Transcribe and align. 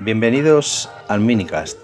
Bienvenidos 0.00 0.90
al 1.06 1.20
minicast. 1.20 1.78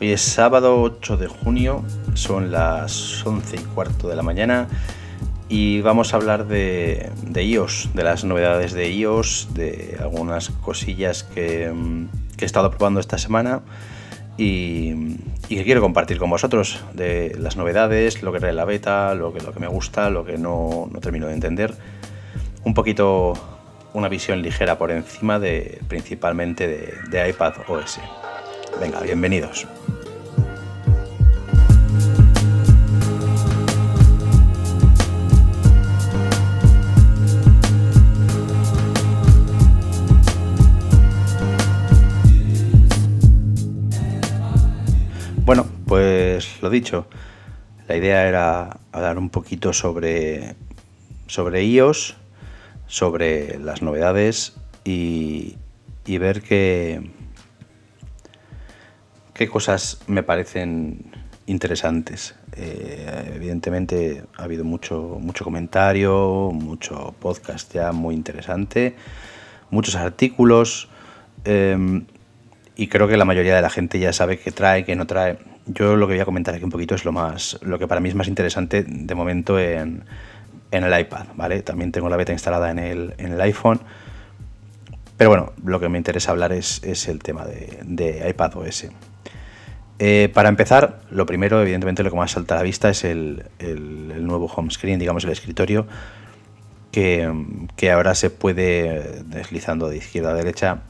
Hoy 0.00 0.10
es 0.10 0.20
sábado 0.20 0.82
8 0.82 1.16
de 1.16 1.28
junio, 1.28 1.84
son 2.14 2.50
las 2.50 3.24
11 3.24 3.56
y 3.56 3.58
cuarto 3.60 4.08
de 4.08 4.16
la 4.16 4.24
mañana 4.24 4.66
y 5.48 5.82
vamos 5.82 6.12
a 6.12 6.16
hablar 6.16 6.48
de, 6.48 7.12
iOS, 7.32 7.90
de 7.94 8.02
las 8.02 8.24
novedades 8.24 8.72
de 8.72 8.90
iOS, 8.90 9.54
de 9.54 9.98
algunas 10.00 10.50
cosillas 10.50 11.22
que, 11.22 11.72
he 12.40 12.44
estado 12.44 12.72
probando 12.72 12.98
esta 12.98 13.18
semana 13.18 13.60
y, 14.36 15.14
que 15.48 15.62
quiero 15.62 15.80
compartir 15.80 16.18
con 16.18 16.28
vosotros, 16.28 16.82
de 16.92 17.36
las 17.38 17.56
novedades, 17.56 18.24
lo 18.24 18.32
que 18.32 18.40
trae 18.40 18.52
la 18.52 18.64
beta, 18.64 19.14
lo 19.14 19.32
que, 19.32 19.40
lo 19.40 19.52
que 19.52 19.60
me 19.60 19.68
gusta, 19.68 20.10
lo 20.10 20.24
que 20.24 20.38
no, 20.38 20.88
no 20.90 20.98
termino 20.98 21.28
de 21.28 21.34
entender. 21.34 21.72
Un 22.64 22.74
poquito 22.74 23.51
una 23.94 24.08
visión 24.08 24.42
ligera 24.42 24.78
por 24.78 24.90
encima 24.90 25.38
de 25.38 25.80
principalmente 25.88 26.66
de, 27.10 27.28
iPad 27.28 27.54
OS. 27.68 28.00
Venga, 28.80 29.00
bienvenidos. 29.00 29.66
Bueno, 45.44 45.66
pues 45.86 46.62
lo 46.62 46.70
dicho, 46.70 47.06
la 47.88 47.96
idea 47.96 48.26
era 48.26 48.78
hablar 48.92 49.18
un 49.18 49.28
poquito 49.28 49.72
sobre, 49.72 50.54
sobre 51.26 51.64
iOS, 51.64 52.16
sobre 52.92 53.58
las 53.58 53.80
novedades 53.80 54.52
y, 54.84 55.56
ver 56.06 56.42
qué, 56.42 57.00
qué 59.32 59.48
cosas 59.48 60.02
me 60.08 60.22
parecen 60.22 61.10
interesantes. 61.46 62.34
Eh, 62.54 63.32
evidentemente 63.34 64.24
ha 64.36 64.42
habido 64.42 64.64
mucho, 64.64 65.16
mucho 65.18 65.42
comentario, 65.42 66.50
mucho 66.52 67.14
podcast 67.18 67.72
ya 67.72 67.92
muy 67.92 68.14
interesante, 68.14 68.94
muchos 69.70 69.96
artículos 69.96 70.90
em, 71.46 72.04
y 72.76 72.88
creo 72.88 73.08
que 73.08 73.16
la 73.16 73.24
mayoría 73.24 73.56
de 73.56 73.62
la 73.62 73.70
gente 73.70 74.00
ya 74.00 74.12
sabe 74.12 74.38
qué 74.38 74.52
trae, 74.52 74.84
qué 74.84 74.96
no 74.96 75.06
trae. 75.06 75.38
Yo 75.64 75.96
lo 75.96 76.06
que 76.06 76.12
voy 76.12 76.20
a 76.20 76.26
comentar 76.26 76.54
aquí 76.54 76.64
un 76.64 76.70
poquito 76.70 76.94
es 76.94 77.06
lo 77.06 77.12
más, 77.12 77.58
lo 77.62 77.78
que 77.78 77.88
para 77.88 78.02
mí 78.02 78.10
es 78.10 78.14
más 78.14 78.28
interesante 78.28 78.84
de 78.86 79.14
momento 79.14 79.58
en, 79.58 80.04
en 80.72 80.84
el 80.84 81.00
iPad, 81.00 81.26
¿vale? 81.36 81.62
También 81.62 81.92
tengo 81.92 82.08
la 82.08 82.16
beta 82.16 82.32
instalada 82.32 82.70
en 82.70 82.80
el, 82.80 83.14
en 83.18 83.34
el 83.34 83.40
iPhone. 83.40 83.80
Pero 85.16 85.30
bueno, 85.30 85.52
lo 85.64 85.78
que 85.78 85.88
me 85.88 85.98
interesa 85.98 86.32
hablar 86.32 86.52
es, 86.52 86.82
el 87.06 87.20
tema 87.20 87.44
de, 87.44 87.78
de 87.84 88.28
iPad 88.28 88.56
OS. 88.56 88.86
Eh, 90.04 90.30
para 90.34 90.48
empezar, 90.48 91.00
lo 91.12 91.26
primero, 91.26 91.62
evidentemente, 91.62 92.02
lo 92.02 92.10
que 92.10 92.16
más 92.16 92.32
salta 92.32 92.54
a 92.54 92.56
la 92.56 92.64
vista 92.64 92.90
es 92.90 93.04
el, 93.04 93.44
nuevo 94.20 94.46
home 94.46 94.68
screen, 94.70 94.98
digamos 94.98 95.22
el 95.22 95.30
escritorio, 95.30 95.86
que, 96.90 97.30
ahora 97.92 98.16
se 98.16 98.28
puede, 98.28 99.22
deslizando 99.26 99.88
de 99.88 99.98
izquierda 99.98 100.30
a 100.30 100.34
derecha, 100.34 100.82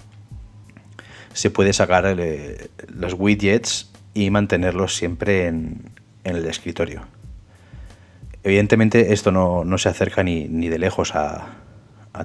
se 1.34 1.50
puede 1.50 1.74
sacar 1.74 2.06
eh, 2.18 2.70
los 2.88 3.12
widgets 3.12 3.90
y 4.14 4.30
mantenerlos 4.30 4.94
siempre 4.94 5.46
en 5.46 5.92
el 6.24 6.46
escritorio. 6.46 7.02
Evidentemente 8.44 9.12
esto 9.12 9.30
no, 9.30 9.78
se 9.78 9.88
acerca 9.88 10.22
ni, 10.22 10.46
de 10.46 10.78
lejos 10.78 11.14
a, 11.14 11.58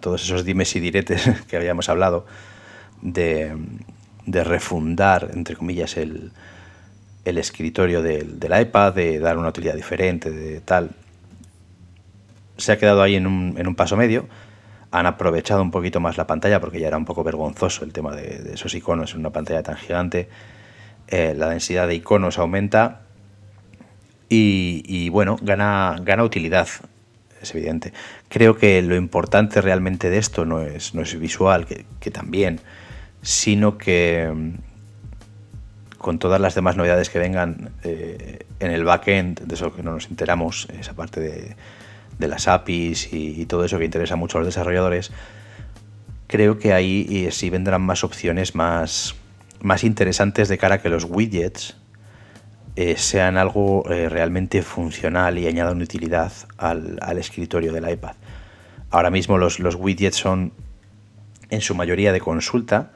todos 0.02 0.23
esos 0.23 0.44
dimes 0.44 0.76
y 0.76 0.80
diretes 0.80 1.30
que 1.48 1.58
habíamos 1.58 1.90
hablado 1.90 2.26
de, 3.02 3.56
refundar, 4.26 5.30
entre 5.34 5.56
comillas, 5.56 5.98
el, 5.98 6.32
escritorio 7.23 8.02
del, 8.02 8.40
iPad, 8.62 8.94
de 8.94 9.20
dar 9.20 9.38
una 9.38 9.50
utilidad 9.50 9.76
diferente, 9.76 10.32
de 10.32 10.60
tal. 10.62 10.92
Se 12.58 12.72
ha 12.72 12.78
quedado 12.80 13.04
ahí 13.04 13.16
en 13.16 13.28
un, 13.28 13.76
paso 13.76 13.95
medio. 13.95 14.28
Han 14.89 15.05
aprovechado 15.05 15.61
un 15.61 15.70
poquito 15.70 15.99
más 15.99 16.17
la 16.17 16.26
pantalla 16.26 16.60
porque 16.60 16.80
ya 16.80 16.88
era 16.88 16.98
un 16.98 17.05
poco 17.05 17.23
vergonzoso 17.23 17.84
el 17.84 17.94
tema 17.94 18.16
de, 18.16 18.54
esos 18.54 18.73
iconos 18.73 19.14
en 19.14 19.20
una 19.20 19.30
pantalla 19.30 19.61
tan 19.61 19.76
gigante. 19.76 20.30
Eh, 21.10 21.36
la 21.38 21.49
densidad 21.49 21.88
de 21.88 21.95
iconos 21.95 22.39
aumenta 22.39 23.07
y, 24.30 25.10
bueno, 25.10 25.38
gana, 25.42 26.23
utilidad, 26.23 26.67
es 27.42 27.55
evidente. 27.55 27.93
Creo 28.30 28.58
que 28.58 28.82
lo 28.82 28.95
importante 28.95 29.61
realmente 29.61 30.10
de 30.10 30.17
esto 30.17 30.45
no 30.45 30.61
es, 30.61 30.93
no 30.93 31.02
es 31.02 31.17
visual, 31.20 31.65
que, 31.65 32.11
también, 32.11 32.60
sino 33.21 33.77
que 33.77 34.32
mm, 34.33 35.98
con 35.98 36.20
todas 36.20 36.42
las 36.42 36.55
demás 36.55 36.76
novedades 36.76 37.10
que 37.10 37.20
vengan 37.20 37.71
eh, 37.83 38.45
en 38.60 38.71
el 38.71 38.83
backend, 38.83 39.42
de 39.42 39.55
eso 39.55 39.73
que 39.73 39.83
no 39.83 39.92
nos 39.92 40.10
enteramos, 40.10 40.67
esa 40.77 40.93
parte 40.93 41.20
de, 41.20 41.55
las 42.27 42.48
APIs 42.48 43.14
y, 43.14 43.45
todo 43.45 43.64
eso 43.64 43.77
que 43.77 43.86
interesa 43.86 44.16
mucho 44.16 44.37
a 44.37 44.42
los 44.42 44.48
desarrolladores, 44.48 45.11
creo 46.27 46.58
que 46.58 46.73
ahí 46.73 47.30
sí 47.32 47.49
vendrán 47.49 47.82
más 47.83 48.04
opciones 48.04 48.55
más, 48.55 49.16
más 49.61 49.83
interesantes 49.83 50.49
de 50.49 50.58
cara 50.58 50.76
a 50.76 50.82
que 50.82 50.89
los 50.89 51.05
widgets 51.05 51.77
eh, 52.80 52.95
sean 52.95 53.38
algo 53.38 53.92
eh, 53.92 54.08
realmente 54.08 54.61
funcional 54.61 55.39
y 55.39 55.48
añadan 55.48 55.82
utilidad 55.82 56.32
al, 56.58 57.17
escritorio 57.17 57.73
del 57.73 57.89
iPad. 57.89 58.14
Ahora 58.92 59.10
mismo 59.10 59.39
los, 59.39 59.58
widgets 59.60 60.17
son 60.17 60.54
en 61.49 61.61
su 61.61 61.73
mayoría 61.73 62.14
de 62.14 62.20
consulta, 62.20 62.92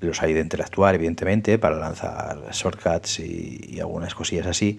los 0.00 0.22
hay 0.22 0.32
de 0.32 0.40
interactuar 0.40 0.94
evidentemente 0.94 1.58
para 1.58 1.76
lanzar 1.76 2.38
shortcuts 2.52 3.20
y, 3.20 3.78
algunas 3.80 4.14
cosillas 4.14 4.46
así, 4.46 4.78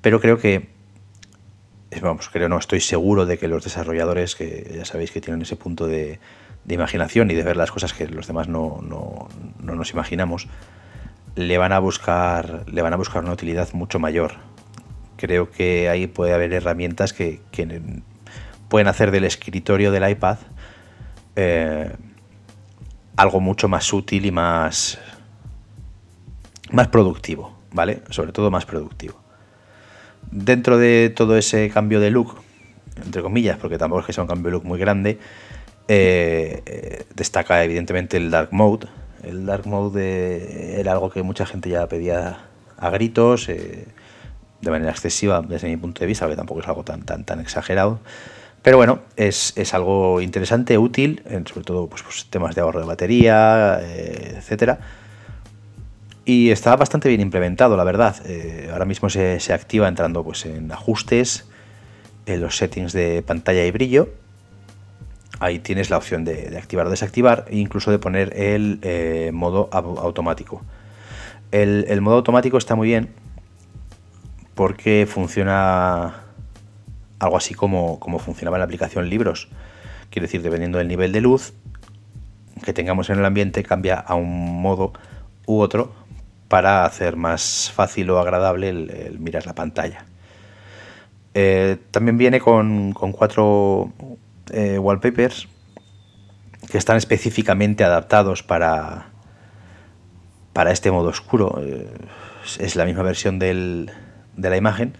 pero 0.00 0.18
creo 0.18 0.38
que, 0.38 0.70
vamos, 2.00 2.30
creo 2.30 2.48
no, 2.48 2.56
estoy 2.56 2.80
seguro 2.80 3.26
de 3.26 3.36
que 3.36 3.48
los 3.48 3.62
desarrolladores, 3.62 4.34
que 4.34 4.76
ya 4.78 4.86
sabéis 4.86 5.10
que 5.10 5.20
tienen 5.20 5.42
ese 5.42 5.56
punto 5.56 5.86
de, 5.86 6.20
imaginación 6.66 7.30
y 7.30 7.34
de 7.34 7.42
ver 7.42 7.58
las 7.58 7.70
cosas 7.70 7.92
que 7.92 8.08
los 8.08 8.26
demás 8.26 8.48
no, 8.48 8.80
no 8.80 9.74
nos 9.74 9.92
imaginamos, 9.92 10.48
le 11.36 11.58
van 11.58 11.72
a 11.72 11.78
buscar, 11.78 12.64
le 12.66 12.82
van 12.82 12.92
a 12.94 12.96
buscar 12.96 13.22
una 13.22 13.32
utilidad 13.32 13.72
mucho 13.72 13.98
mayor. 13.98 14.32
Creo 15.16 15.50
que 15.50 15.88
ahí 15.88 16.06
puede 16.06 16.34
haber 16.34 16.52
herramientas 16.52 17.12
que, 17.12 17.40
pueden 18.68 18.88
hacer 18.88 19.12
del 19.12 19.24
escritorio 19.24 19.92
del 19.92 20.10
iPad 20.10 20.38
eh, 21.36 21.92
algo 23.16 23.40
mucho 23.40 23.68
más 23.68 23.92
útil 23.92 24.26
y 24.26 24.32
más, 24.32 24.98
más 26.72 26.88
productivo, 26.88 27.56
¿vale? 27.70 28.02
Sobre 28.10 28.32
todo 28.32 28.50
más 28.50 28.66
productivo. 28.66 29.20
Dentro 30.30 30.78
de 30.78 31.12
todo 31.14 31.36
ese 31.36 31.70
cambio 31.70 32.00
de 32.00 32.10
look, 32.10 32.34
entre 33.04 33.22
comillas, 33.22 33.58
porque 33.58 33.78
tampoco 33.78 34.00
es 34.00 34.06
que 34.06 34.12
sea 34.12 34.24
un 34.24 34.28
cambio 34.28 34.46
de 34.46 34.52
look 34.52 34.64
muy 34.64 34.78
grande, 34.78 35.18
eh, 35.88 36.62
eh, 36.66 37.06
destaca 37.14 37.62
evidentemente 37.62 38.16
el 38.16 38.30
Dark 38.30 38.48
Mode, 38.52 38.88
el 39.22 39.46
Dark 39.46 39.66
Mode 39.66 40.80
era 40.80 40.92
algo 40.92 41.10
que 41.10 41.22
mucha 41.22 41.46
gente 41.46 41.70
ya 41.70 41.86
pedía 41.88 42.38
a 42.78 42.90
gritos, 42.90 43.48
eh, 43.48 43.86
de 44.60 44.70
manera 44.70 44.90
excesiva 44.90 45.42
desde 45.42 45.68
mi 45.68 45.76
punto 45.76 46.00
de 46.00 46.06
vista, 46.06 46.28
que 46.28 46.36
tampoco 46.36 46.60
es 46.60 46.68
algo 46.68 46.84
tan, 46.84 47.02
tan, 47.02 47.24
tan 47.24 47.40
exagerado. 47.40 48.00
Pero 48.62 48.78
bueno, 48.78 49.00
es, 49.16 49.54
algo 49.74 50.20
interesante, 50.20 50.76
útil, 50.76 51.22
sobre 51.46 51.64
todo 51.64 51.86
pues, 51.86 52.02
pues, 52.02 52.26
temas 52.30 52.54
de 52.54 52.62
ahorro 52.62 52.80
de 52.80 52.86
batería, 52.86 53.78
eh, 53.82 54.34
etcétera. 54.38 54.80
Y 56.24 56.50
está 56.50 56.74
bastante 56.74 57.08
bien 57.08 57.20
implementado, 57.20 57.76
la 57.76 57.84
verdad. 57.84 58.16
Eh, 58.26 58.68
ahora 58.72 58.84
mismo 58.84 59.08
se, 59.08 59.38
se, 59.38 59.52
activa 59.52 59.86
entrando 59.86 60.24
pues, 60.24 60.46
en 60.46 60.72
ajustes, 60.72 61.46
en 62.26 62.40
los 62.40 62.56
settings 62.56 62.92
de 62.92 63.22
pantalla 63.22 63.64
y 63.64 63.70
brillo 63.70 64.08
ahí 65.40 65.58
tienes 65.58 65.90
la 65.90 65.96
opción 65.96 66.24
de, 66.24 66.56
activar 66.56 66.86
o 66.86 66.90
desactivar 66.90 67.44
e 67.48 67.56
incluso 67.58 67.90
de 67.90 67.98
poner 67.98 68.32
el 68.36 68.78
eh, 68.82 69.30
modo 69.32 69.68
automático. 69.72 70.62
El, 71.52 72.00
modo 72.00 72.16
automático 72.16 72.58
está 72.58 72.74
muy 72.74 72.88
bien 72.88 73.10
porque 74.54 75.06
funciona 75.08 76.22
algo 77.18 77.36
así 77.36 77.54
como, 77.54 78.00
como 78.00 78.18
funcionaba 78.18 78.56
en 78.56 78.60
la 78.60 78.64
aplicación 78.64 79.08
Libros. 79.08 79.48
Quiere 80.10 80.26
decir, 80.26 80.42
dependiendo 80.42 80.78
del 80.78 80.88
nivel 80.88 81.12
de 81.12 81.20
luz 81.20 81.52
que 82.64 82.72
tengamos 82.72 83.10
en 83.10 83.18
el 83.18 83.24
ambiente, 83.24 83.62
cambia 83.62 83.96
a 83.96 84.14
un 84.14 84.60
modo 84.60 84.92
u 85.46 85.60
otro 85.60 85.92
para 86.48 86.84
hacer 86.84 87.16
más 87.16 87.70
fácil 87.74 88.10
o 88.10 88.18
agradable 88.18 88.68
el, 88.70 89.18
mirar 89.18 89.46
la 89.46 89.54
pantalla. 89.54 90.06
Eh, 91.34 91.76
también 91.90 92.16
viene 92.16 92.40
con, 92.40 92.92
con 92.92 93.12
cuatro 93.12 93.92
eh, 94.50 94.78
wallpapers 94.78 95.48
que 96.70 96.78
están 96.78 96.96
específicamente 96.96 97.84
adaptados 97.84 98.42
para, 98.42 99.10
para 100.52 100.72
este 100.72 100.90
modo 100.90 101.08
oscuro. 101.08 101.60
Eh, 101.62 101.88
es 102.58 102.76
la 102.76 102.84
misma 102.84 103.02
versión 103.02 103.38
de 103.38 103.86
la 104.36 104.56
imagen, 104.56 104.94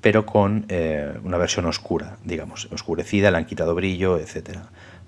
pero 0.00 0.26
con 0.26 0.64
eh, 0.68 1.12
una 1.22 1.36
versión 1.36 1.66
oscura, 1.66 2.16
digamos, 2.24 2.68
oscurecida, 2.72 3.30
le 3.30 3.38
han 3.38 3.44
quitado 3.44 3.74
brillo, 3.74 4.18
etcétera, 4.18 4.64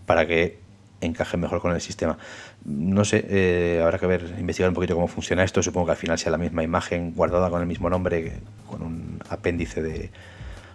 para 0.06 0.26
que 0.26 0.58
encaje 1.00 1.36
mejor 1.36 1.60
con 1.60 1.72
el 1.72 1.80
sistema. 1.80 2.18
No 2.64 3.04
sé, 3.04 3.80
habrá 3.82 3.98
que 3.98 4.06
ver, 4.06 4.34
investigar 4.38 4.70
un 4.70 4.74
poquito 4.74 4.94
cómo 4.94 5.08
funciona 5.08 5.44
esto. 5.44 5.62
Supongo 5.62 5.86
que 5.86 5.92
al 5.92 5.98
final 5.98 6.18
sea 6.18 6.32
la 6.32 6.38
misma 6.38 6.62
imagen 6.62 7.12
guardada 7.12 7.50
con 7.50 7.60
el 7.60 7.66
mismo 7.66 7.90
nombre, 7.90 8.40
con 8.66 8.82
un 8.82 9.18
apéndice 9.28 9.82
de 9.82 10.10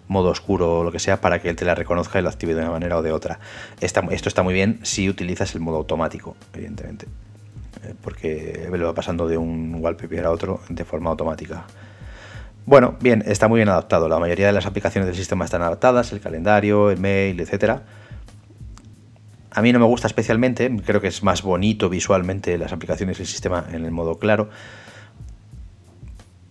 modo 0.10 0.30
oscuro 0.30 0.80
o 0.80 0.84
lo 0.84 0.92
que 0.92 1.00
sea, 1.00 1.22
para 1.22 1.40
que 1.40 1.50
él 1.50 1.56
te 1.56 1.64
la 1.64 1.76
reconozca 1.76 2.20
y 2.20 2.22
lo 2.22 2.28
active 2.28 2.54
de 2.54 2.62
una 2.62 2.72
manera 2.72 2.98
o 2.98 3.02
de 3.02 3.14
otra. 3.14 3.40
esto 3.80 4.02
está 4.28 4.44
muy 4.44 4.54
bien 4.54 4.80
si 4.84 5.08
utilizas 5.08 5.56
el 5.56 5.62
modo 5.62 5.78
automático, 5.78 6.36
evidentemente. 6.54 7.06
Eh, 7.84 7.94
porque 8.02 8.68
lo 8.70 8.86
va 8.88 8.94
pasando 8.94 9.28
de 9.28 9.38
un 9.38 9.76
wallpaper 9.80 10.26
a 10.26 10.32
otro 10.32 10.60
de 10.68 10.84
forma 10.84 11.12
automática. 11.12 11.66
Bueno, 12.66 12.98
bien, 13.00 13.24
está 13.26 13.48
muy 13.48 13.60
bien 13.60 13.70
adaptado. 13.70 14.10
La 14.10 14.20
mayoría 14.20 14.48
de 14.48 14.54
las 14.54 14.66
aplicaciones 14.66 15.08
del 15.08 15.16
sistema 15.16 15.46
están 15.46 15.62
adaptadas, 15.62 16.12
el 16.12 16.20
calendario, 16.20 16.92
el 16.92 17.00
mail, 17.00 17.40
etcétera. 17.40 17.84
A 19.52 19.62
mí 19.62 19.72
no 19.72 19.80
me 19.80 19.86
gusta 19.86 20.08
especialmente, 20.08 20.72
creo 20.86 21.02
que 21.02 21.08
es 21.08 21.24
más 21.24 21.42
bonito 21.42 21.90
visualmente 21.90 22.58
las 22.58 22.72
aplicaciones 22.72 23.18
del 23.18 23.26
sistema 23.26 23.66
en 23.72 23.86
el 23.86 23.92
modo 23.92 24.20
claro. 24.20 24.50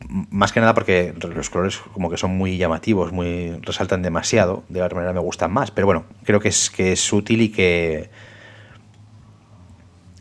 Más 0.08 0.52
que 0.52 0.60
nada 0.60 0.72
porque 0.72 1.14
los 1.20 1.50
colores 1.50 1.78
como 1.92 2.08
que 2.08 2.16
son 2.16 2.30
muy 2.30 2.56
llamativos, 2.56 3.12
muy 3.12 3.58
resaltan 3.60 4.00
demasiado, 4.00 4.64
de 4.68 4.80
alguna 4.80 5.02
manera 5.02 5.12
me 5.12 5.20
gustan 5.20 5.52
más, 5.52 5.70
pero 5.70 5.86
bueno, 5.86 6.04
creo 6.24 6.40
que 6.40 6.48
es, 6.48 6.70
que 6.70 6.92
es 6.92 7.12
útil 7.12 7.42
y 7.42 7.50
que, 7.50 8.08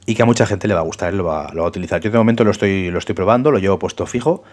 y 0.05 0.13
que 0.15 0.23
a 0.23 0.25
mucha 0.25 0.45
gente 0.45 0.67
le 0.67 0.73
va 0.73 0.81
a 0.81 0.83
gustar, 0.83 1.13
lo 1.13 1.23
va, 1.23 1.51
lo 1.53 1.61
va 1.61 1.67
a 1.67 1.69
utilizar. 1.69 2.01
Yo 2.01 2.11
de 2.11 2.17
momento 2.17 2.43
lo 2.43 2.51
estoy, 2.51 2.91
lo 2.91 2.99
estoy 2.99 3.15
probando, 3.15 3.49
lo 3.49 3.59
llevo 3.59 3.79
puesto 3.79 4.05
fijo 4.05 4.43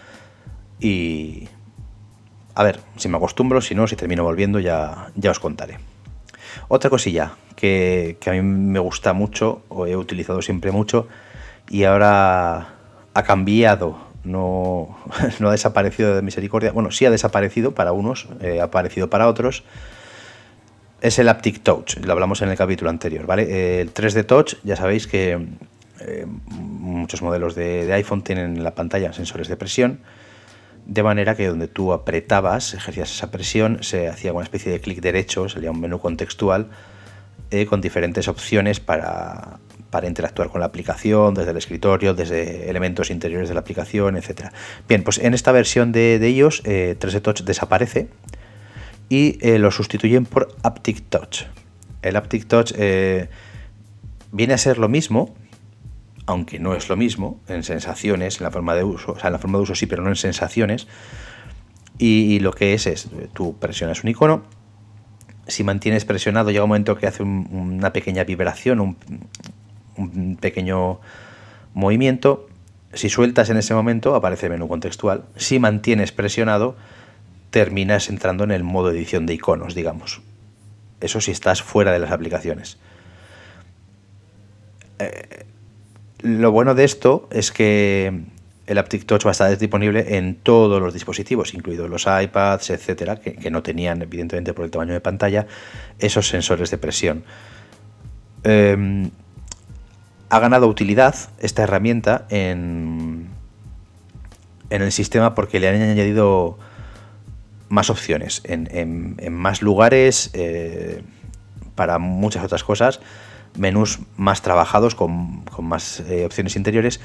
y 0.79 1.49
a 2.55 2.63
ver, 2.63 2.79
si 2.95 3.09
me 3.09 3.17
acostumbro, 3.17 3.59
si 3.59 3.75
no, 3.75 3.85
si 3.87 3.97
termino 3.97 4.23
volviendo 4.23 4.59
ya, 4.59 5.11
ya 5.15 5.31
os 5.31 5.39
contaré. 5.39 5.77
Otra 6.69 6.89
cosilla 6.89 7.33
que, 7.55 8.17
a 8.25 8.31
mí 8.31 8.41
me 8.41 8.79
gusta 8.79 9.13
mucho, 9.13 9.63
o 9.67 9.85
he 9.85 9.95
utilizado 9.95 10.41
siempre 10.41 10.71
mucho, 10.71 11.07
y 11.69 11.83
ahora 11.83 12.75
ha 13.13 13.23
cambiado, 13.23 13.97
no, 14.25 14.97
ha 15.47 15.51
desaparecido 15.51 16.15
de 16.15 16.21
misericordia, 16.21 16.71
bueno, 16.71 16.91
sí 16.91 17.05
ha 17.05 17.11
desaparecido 17.11 17.73
para 17.73 17.91
unos, 17.91 18.27
eh, 18.41 18.59
ha 18.61 18.65
aparecido 18.65 19.09
para 19.09 19.27
otros, 19.27 19.63
es 21.01 21.19
el 21.19 21.29
Aptic 21.29 21.61
Touch, 21.61 21.97
lo 22.03 22.13
hablamos 22.13 22.41
en 22.41 22.49
el 22.49 22.57
capítulo 22.57 22.89
anterior, 22.89 23.25
¿vale? 23.25 23.81
El 23.81 23.93
3D 23.93 24.25
Touch, 24.25 24.55
ya 24.63 24.75
sabéis 24.75 25.07
que 25.07 25.33
eh, 26.01 26.25
muchos 26.47 27.21
modelos 27.21 27.55
de, 27.55 27.91
iPhone 27.93 28.23
tienen 28.23 28.57
en 28.57 28.63
la 28.63 28.75
pantalla 28.75 29.13
sensores 29.13 29.47
de 29.47 29.55
presión, 29.55 29.99
de 30.85 31.03
manera 31.03 31.35
que 31.35 31.47
donde 31.47 31.67
tú 31.67 31.93
apretabas, 31.93 32.73
ejercías 32.73 33.11
esa 33.11 33.31
presión, 33.31 33.79
se 33.81 34.07
hacía 34.07 34.33
una 34.33 34.43
especie 34.43 34.71
de 34.71 34.79
clic 34.79 35.01
derecho, 35.01 35.49
salía 35.49 35.71
un 35.71 35.79
menú 35.79 35.99
contextual 35.99 36.69
eh, 37.51 37.65
con 37.65 37.81
diferentes 37.81 38.27
opciones 38.27 38.79
para, 38.79 39.59
interactuar 40.03 40.49
con 40.49 40.59
la 40.59 40.65
aplicación, 40.65 41.33
desde 41.33 41.51
el 41.51 41.57
escritorio, 41.57 42.13
desde 42.13 42.69
elementos 42.69 43.09
interiores 43.09 43.47
de 43.47 43.55
la 43.55 43.61
aplicación, 43.61 44.17
etc. 44.17 44.51
Bien, 44.89 45.03
pues 45.03 45.19
en 45.19 45.33
esta 45.33 45.51
versión 45.51 45.91
de, 45.91 46.19
de 46.19 46.31
iOS, 46.31 46.63
3D 46.63 47.15
eh, 47.15 47.21
Touch 47.21 47.43
desaparece 47.43 48.09
y 49.07 49.37
eh, 49.41 49.59
lo 49.59 49.71
sustituyen 49.71 50.25
por 50.25 50.53
Aptic 50.63 51.03
Touch. 51.09 51.43
El 52.01 52.17
Aptic 52.17 52.47
Touch 52.47 52.73
viene 54.31 54.53
a 54.53 54.57
ser 54.57 54.77
lo 54.77 54.89
mismo, 54.89 55.33
aunque 56.25 56.59
no 56.59 56.75
es 56.75 56.89
lo 56.89 56.97
mismo 56.97 57.39
en 57.47 57.63
sensaciones, 57.63 58.39
en 58.39 58.43
la 58.43 58.51
forma 58.51 58.75
de 58.75 58.83
uso, 58.83 59.13
o 59.13 59.19
sea, 59.19 59.27
en 59.27 59.33
la 59.33 59.39
forma 59.39 59.59
de 59.59 59.63
uso 59.63 59.75
sí, 59.75 59.85
pero 59.85 60.03
no 60.03 60.09
en 60.09 60.15
sensaciones. 60.15 60.87
Y, 61.97 62.39
lo 62.39 62.51
que 62.51 62.73
es 62.73 62.87
es, 62.87 63.07
tú 63.33 63.57
presionas 63.57 64.03
un 64.03 64.09
icono, 64.09 64.43
si 65.47 65.63
mantienes 65.63 66.05
presionado 66.05 66.49
llega 66.49 66.63
un 66.63 66.69
momento 66.69 66.97
que 66.97 67.07
hace 67.07 67.23
una 67.23 67.93
pequeña 67.93 68.23
vibración, 68.23 68.79
un, 68.79 68.97
un, 69.97 70.37
pequeño 70.39 70.99
movimiento. 71.73 72.47
Si 72.93 73.09
sueltas 73.09 73.49
en 73.49 73.57
ese 73.57 73.73
momento 73.73 74.15
aparece 74.15 74.47
el 74.47 74.53
menú 74.53 74.67
contextual. 74.67 75.25
Si 75.35 75.59
mantienes 75.59 76.11
presionado 76.11 76.75
terminas 77.49 78.09
entrando 78.09 78.43
en 78.43 78.51
el 78.51 78.63
modo 78.63 78.91
edición 78.91 79.25
de 79.25 79.33
iconos, 79.33 79.75
digamos. 79.75 80.21
Eso 81.01 81.21
si 81.21 81.31
estás 81.31 81.61
fuera 81.61 81.91
de 81.91 81.99
las 81.99 82.11
aplicaciones. 82.11 82.77
Eh, 84.99 85.45
lo 86.21 86.51
bueno 86.51 86.73
de 86.75 86.83
esto 86.83 87.27
es 87.31 87.51
que 87.51 88.23
el 88.67 88.77
Aptic 88.77 89.05
Touch 89.05 89.25
va 89.25 89.29
a 89.29 89.31
estar 89.31 89.57
disponible 89.57 90.17
en 90.17 90.35
todos 90.35 90.81
los 90.81 90.93
dispositivos, 90.93 91.53
incluidos 91.53 91.89
los 91.89 92.07
iPads, 92.07 92.71
etcétera, 92.71 93.17
que, 93.17 93.51
no 93.51 93.61
tenían, 93.61 94.01
evidentemente, 94.01 94.53
por 94.53 94.65
el 94.65 94.71
tamaño 94.71 94.93
de 94.93 95.01
pantalla, 95.01 95.45
esos 95.99 96.27
sensores 96.27 96.71
de 96.71 96.77
presión. 96.77 97.23
Em, 98.43 99.11
ha 100.29 100.39
ganado 100.39 100.67
utilidad 100.67 101.15
esta 101.39 101.63
herramienta 101.63 102.25
en, 102.29 103.29
en 104.69 104.81
el 104.81 104.91
sistema 104.91 105.35
porque 105.35 105.59
le 105.59 105.69
han 105.69 105.81
añadido 105.81 106.57
más 107.69 107.89
opciones 107.89 108.41
en, 108.45 109.17
más 109.31 109.61
lugares 109.61 110.29
eh, 110.33 111.03
para 111.75 111.99
muchas 111.99 112.43
otras 112.43 112.63
cosas 112.63 112.99
menús 113.57 113.99
más 114.17 114.41
trabajados, 114.41 114.95
con, 114.95 115.43
más 115.59 116.01
eh, 116.01 116.25
opciones 116.25 116.55
interiores. 116.55 116.99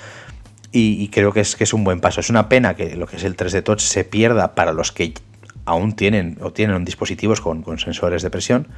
Y, 0.73 1.08
creo 1.08 1.32
que 1.32 1.40
es, 1.40 1.56
que 1.56 1.64
es 1.64 1.75
un 1.75 1.82
buen 1.82 2.00
paso. 2.00 2.20
Es 2.20 2.31
una 2.31 2.49
pena 2.49 2.76
que 2.76 2.94
lo 2.94 3.06
que 3.06 3.16
es 3.16 3.25
el 3.25 3.37
3D 3.37 3.64
Touch 3.64 3.81
se 3.81 4.05
pierda 4.05 4.55
para 4.55 4.73
los 4.73 4.93
que 4.93 5.14
aún 5.64 5.96
tienen 5.96 6.38
o 6.40 6.52
tienen 6.52 6.84
dispositivos 6.84 7.40
con, 7.40 7.64
sensores 7.78 8.23
de 8.23 8.31
presión, 8.31 8.69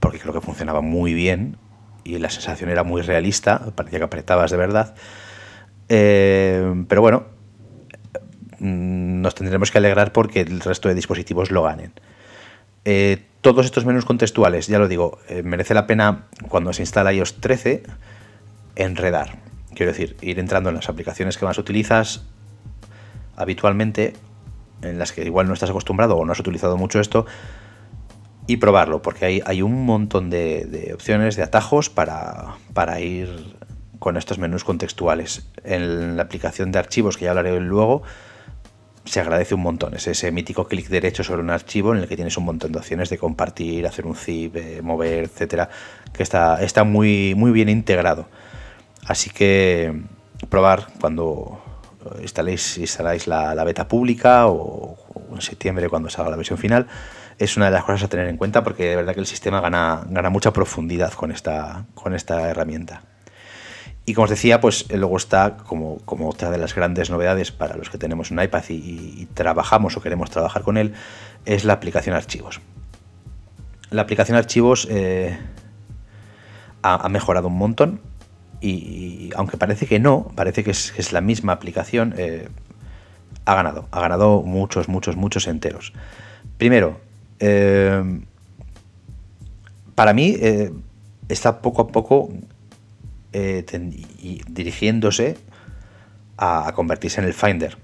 porque 0.00 0.18
creo 0.18 0.32
que 0.32 0.40
funcionaba 0.40 0.80
muy 0.80 1.12
bien 1.12 1.58
y 2.04 2.18
la 2.18 2.30
sensación 2.30 2.70
era 2.70 2.84
muy 2.84 3.02
realista, 3.02 3.72
parecía 3.74 3.98
que 3.98 4.04
apretabas 4.04 4.50
de 4.50 4.56
verdad. 4.56 4.94
Eh, 5.88 6.84
pero 6.88 7.00
bueno, 7.00 7.24
mm, 8.58 9.20
nos 9.20 9.34
tendremos 9.34 9.70
que 9.70 9.78
alegrar 9.78 10.12
porque 10.12 10.42
el 10.42 10.60
resto 10.60 10.88
de 10.88 10.94
dispositivos 10.94 11.50
lo 11.50 11.62
ganen. 11.62 11.92
Eh, 12.84 13.24
todos 13.40 13.64
estos 13.64 13.84
menús 13.86 14.04
contextuales, 14.04 14.66
ya 14.66 14.78
lo 14.78 14.88
digo, 14.88 15.18
eh, 15.28 15.42
merece 15.42 15.74
la 15.74 15.86
pena 15.86 16.26
cuando 16.48 16.72
se 16.72 16.82
instala 16.82 17.12
iOS 17.12 17.40
13 17.40 17.82
enredar. 18.76 19.38
Quiero 19.74 19.92
decir, 19.92 20.16
ir 20.20 20.38
entrando 20.38 20.68
en 20.68 20.76
las 20.76 20.88
aplicaciones 20.88 21.38
que 21.38 21.44
más 21.44 21.58
utilizas 21.58 22.24
habitualmente, 23.36 24.14
en 24.82 24.98
las 24.98 25.12
que 25.12 25.24
igual 25.24 25.48
no 25.48 25.54
estás 25.54 25.70
acostumbrado 25.70 26.16
o 26.16 26.24
no 26.24 26.32
has 26.32 26.40
utilizado 26.40 26.76
mucho 26.76 27.00
esto, 27.00 27.26
y 28.46 28.58
probarlo, 28.58 29.02
porque 29.02 29.24
hay, 29.24 29.42
hay 29.46 29.62
un 29.62 29.84
montón 29.86 30.30
de, 30.30 30.90
opciones, 30.94 31.36
de 31.36 31.42
atajos 31.42 31.88
para, 31.90 32.56
para 32.72 33.00
ir 33.00 33.56
con 33.98 34.16
estos 34.16 34.38
menús 34.38 34.64
contextuales. 34.64 35.48
En 35.64 36.16
la 36.16 36.24
aplicación 36.24 36.70
de 36.72 36.78
archivos, 36.78 37.16
que 37.16 37.24
ya 37.24 37.30
hablaré 37.30 37.58
luego, 37.60 38.02
se 39.04 39.20
agradece 39.20 39.54
un 39.54 39.62
montón. 39.62 39.94
Es 39.94 40.06
ese 40.06 40.30
mítico 40.30 40.66
clic 40.66 40.88
derecho 40.88 41.24
sobre 41.24 41.42
un 41.42 41.50
archivo 41.50 41.94
en 41.94 42.00
el 42.00 42.08
que 42.08 42.16
tienes 42.16 42.36
un 42.36 42.44
montón 42.44 42.72
de 42.72 42.78
opciones 42.78 43.10
de 43.10 43.18
compartir, 43.18 43.86
hacer 43.86 44.06
un 44.06 44.16
zip, 44.16 44.56
eh, 44.56 44.80
mover, 44.82 45.24
etcétera, 45.24 45.68
que 46.12 46.22
está, 46.22 46.62
está 46.62 46.84
muy, 46.84 47.34
muy 47.34 47.50
bien 47.50 47.68
integrado. 47.68 48.26
Así 49.06 49.30
que 49.30 50.02
probar 50.48 50.86
cuando 51.00 51.60
instaléis, 52.20 52.78
instaláis 52.78 53.26
la, 53.26 53.62
beta 53.64 53.88
pública 53.88 54.46
o, 54.48 54.96
en 55.32 55.40
septiembre 55.40 55.88
cuando 55.88 56.10
salga 56.10 56.30
la 56.30 56.36
versión 56.36 56.58
final 56.58 56.86
es 57.38 57.56
una 57.56 57.66
de 57.66 57.72
las 57.72 57.84
cosas 57.84 58.04
a 58.04 58.08
tener 58.08 58.28
en 58.28 58.36
cuenta 58.36 58.62
porque 58.62 58.90
de 58.90 58.96
verdad 58.96 59.14
que 59.14 59.20
el 59.20 59.26
sistema 59.26 59.60
gana, 59.60 60.02
gana 60.08 60.30
mucha 60.30 60.52
profundidad 60.52 61.12
con 61.12 61.30
esta, 61.32 61.86
con 61.94 62.14
esta 62.14 62.48
herramienta. 62.48 63.02
Y 64.06 64.12
como 64.14 64.24
os 64.24 64.30
decía, 64.30 64.60
pues 64.60 64.84
eh, 64.90 64.98
luego 64.98 65.16
está 65.16 65.56
como, 65.56 65.98
como 66.04 66.28
otra 66.28 66.50
de 66.50 66.58
las 66.58 66.74
grandes 66.74 67.10
novedades 67.10 67.52
para 67.52 67.76
los 67.76 67.88
que 67.88 67.96
tenemos 67.96 68.30
un 68.30 68.42
iPad 68.42 68.62
y, 68.68 69.26
trabajamos 69.34 69.96
o 69.96 70.02
queremos 70.02 70.30
trabajar 70.30 70.62
con 70.62 70.76
él, 70.76 70.92
es 71.46 71.64
la 71.64 71.72
aplicación 71.72 72.14
archivos. 72.14 72.60
La 73.90 74.02
aplicación 74.02 74.36
archivos 74.36 74.86
eh, 74.90 75.38
ha, 76.82 77.08
mejorado 77.08 77.48
un 77.48 77.56
montón 77.56 78.00
y, 78.60 79.30
aunque 79.36 79.56
parece 79.56 79.86
que 79.86 79.98
no, 79.98 80.30
parece 80.34 80.64
que 80.64 80.70
es, 80.70 81.12
la 81.12 81.20
misma 81.20 81.52
aplicación, 81.52 82.14
eh, 82.18 82.48
ha 83.46 83.54
ganado, 83.54 83.88
ha 83.90 84.00
ganado 84.00 84.42
muchos, 84.42 84.88
muchos, 84.88 85.16
muchos 85.16 85.46
enteros. 85.46 85.92
Primero, 86.58 87.00
para 89.94 90.12
mí 90.12 90.36
está 91.28 91.60
poco 91.60 91.82
a 91.82 91.88
poco 91.88 92.30
eh, 93.32 93.64
dirigiéndose 94.46 95.36
a, 96.36 96.72
convertirse 96.74 97.20
en 97.20 97.26
el 97.26 97.34
Finder. 97.34 97.76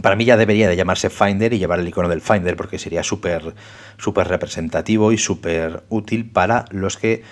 Para 0.00 0.16
mí 0.16 0.24
ya 0.24 0.36
debería 0.36 0.68
de 0.68 0.76
llamarse 0.76 1.10
Finder 1.10 1.52
y 1.52 1.58
llevar 1.58 1.78
el 1.78 1.86
icono 1.86 2.08
del 2.08 2.20
Finder 2.20 2.56
porque 2.56 2.78
sería 2.78 3.02
súper 3.02 3.54
súper 3.98 4.26
representativo 4.26 5.12
y 5.12 5.18
súper 5.18 5.84
útil 5.88 6.28
para 6.28 6.64
los 6.70 6.96
que 6.96 7.22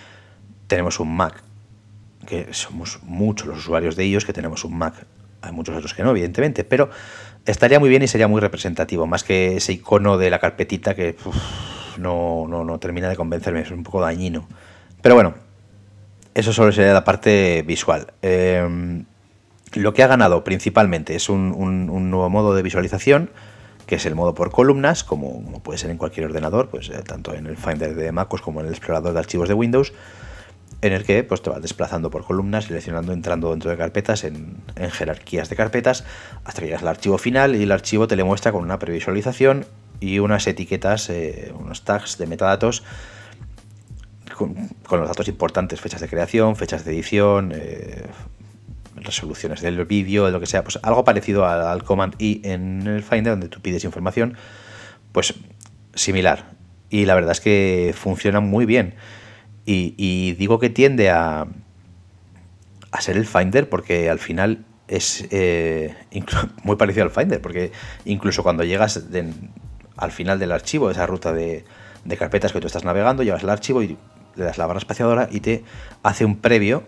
tenemos 0.66 1.00
un 1.00 1.16
Mac, 1.16 1.42
que 2.26 2.52
somos 2.52 3.00
muchos 3.02 3.48
los 3.48 3.58
usuarios 3.58 3.96
de 3.96 4.04
ellos 4.04 4.24
que 4.24 4.32
tenemos 4.32 4.64
un 4.64 4.78
Mac. 4.78 4.94
Hay 5.42 5.52
muchos 5.52 5.74
otros 5.74 5.94
que 5.94 6.04
no, 6.04 6.10
evidentemente, 6.10 6.64
pero 6.64 6.90
estaría 7.47 7.80
muy 7.80 7.88
bien 7.88 8.02
y 8.02 8.09
sería 8.09 8.28
muy 8.28 8.40
representativo, 8.40 9.06
más 9.06 9.25
que 9.25 9.56
ese 9.56 9.73
icono 9.73 10.18
de 10.18 10.30
la 10.30 10.38
carpetita 10.38 10.94
que 10.94 11.16
no, 11.99 12.47
no, 12.49 12.64
no 12.64 12.78
termina 12.78 13.09
de 13.09 13.16
convencerme, 13.16 13.61
es 13.61 13.70
un 13.70 13.82
poco 13.82 14.00
dañino. 14.00 14.49
Pero 15.02 15.14
bueno, 15.14 15.35
eso 16.35 16.52
solo 16.52 16.73
sería 16.73 16.92
la 16.92 17.04
parte 17.04 17.62
visual. 17.66 18.12
Em, 18.23 19.04
lo 19.75 19.94
que 19.94 20.02
ha 20.02 20.06
ganado 20.06 20.44
principalmente 20.44 21.14
es 21.14 21.28
un, 21.28 21.87
nuevo 22.11 22.30
modo 22.30 22.54
de 22.54 22.62
visualización, 22.62 23.30
que 23.87 23.97
es 23.97 24.06
el 24.06 24.14
modo 24.14 24.35
por 24.35 24.50
columnas, 24.50 25.02
como, 25.04 25.42
puede 25.62 25.78
ser 25.78 25.90
en 25.90 25.97
cualquier 25.97 26.26
ordenador, 26.26 26.68
pues 26.68 26.90
eh, 26.90 27.02
tanto 27.04 27.35
en 27.35 27.47
el 27.47 27.56
Finder 27.56 27.94
de 27.94 28.12
MacOS 28.12 28.42
como 28.42 28.61
en 28.61 28.66
el 28.66 28.73
explorador 28.73 29.12
de 29.12 29.18
archivos 29.18 29.49
de 29.49 29.54
Windows, 29.54 29.92
en 30.82 30.92
el 30.92 31.04
que 31.04 31.22
pues, 31.25 31.42
te 31.42 31.50
vas 31.50 31.60
desplazando 31.60 32.10
por 32.10 32.25
columnas, 32.25 32.64
seleccionando, 32.64 33.12
entrando 33.12 33.50
dentro 33.50 33.70
de 33.70 33.76
carpetas, 33.76 34.25
en, 34.25 34.62
jerarquías 34.92 35.49
de 35.50 35.56
carpetas, 35.56 36.04
hasta 36.44 36.60
que 36.60 36.66
llegas 36.66 36.82
al 36.82 36.88
archivo 36.88 37.18
final 37.18 37.54
y 37.56 37.64
el 37.64 37.72
archivo 37.72 38.08
te 38.08 38.16
le 38.16 38.25
muestra 38.25 38.52
con 38.52 38.62
una 38.62 38.78
previsualización 38.78 39.66
y 40.00 40.18
unas 40.18 40.46
etiquetas, 40.46 41.10
eh, 41.10 41.52
unos 41.58 41.84
tags 41.84 42.16
de 42.16 42.26
metadatos 42.26 42.82
con, 44.34 45.00
los 45.00 45.08
datos 45.08 45.28
importantes, 45.28 45.80
fechas 45.80 46.00
de 46.00 46.08
creación, 46.08 46.56
fechas 46.56 46.84
de 46.84 46.92
edición, 46.92 47.52
eh, 47.54 48.06
resoluciones 48.96 49.60
del 49.60 49.84
vídeo, 49.84 50.26
de 50.26 50.32
lo 50.32 50.40
que 50.40 50.46
sea, 50.46 50.62
pues 50.62 50.78
algo 50.82 51.04
parecido 51.04 51.46
al, 51.46 51.84
Command 51.84 52.14
I 52.18 52.40
en 52.44 52.87
el 52.87 53.02
Finder, 53.02 53.32
donde 53.32 53.49
tú 53.49 53.60
pides 53.60 53.84
información, 53.84 54.37
pues 55.12 55.34
similar. 55.94 56.52
Y 56.88 57.04
la 57.04 57.14
verdad 57.14 57.32
es 57.32 57.40
que 57.40 57.94
funciona 57.96 58.40
muy 58.40 58.66
bien. 58.66 58.94
Y, 59.66 60.32
digo 60.32 60.58
que 60.58 60.68
tiende 60.68 61.10
a, 61.10 61.46
a 62.90 63.00
ser 63.00 63.16
el 63.16 63.26
Finder 63.26 63.68
porque 63.68 64.10
al 64.10 64.18
final 64.18 64.64
es 64.88 65.26
eh, 65.30 65.94
muy 66.64 66.76
parecido 66.76 67.04
al 67.04 67.10
Finder, 67.10 67.40
porque 67.40 67.72
incluso 68.04 68.42
cuando 68.42 68.64
llegas 68.64 69.04
al 69.96 70.12
final 70.12 70.38
del 70.38 70.52
archivo, 70.52 70.90
esa 70.90 71.06
ruta 71.06 71.32
de, 71.32 71.64
de, 72.04 72.16
carpetas 72.16 72.52
que 72.52 72.60
tú 72.60 72.66
estás 72.66 72.84
navegando, 72.84 73.22
llevas 73.22 73.42
el 73.42 73.50
archivo 73.50 73.82
y 73.82 73.96
le 74.34 74.44
das 74.44 74.58
la 74.58 74.66
barra 74.66 74.78
espaciadora 74.78 75.28
y 75.30 75.40
te 75.40 75.64
hace 76.02 76.24
un 76.24 76.36
previo 76.36 76.84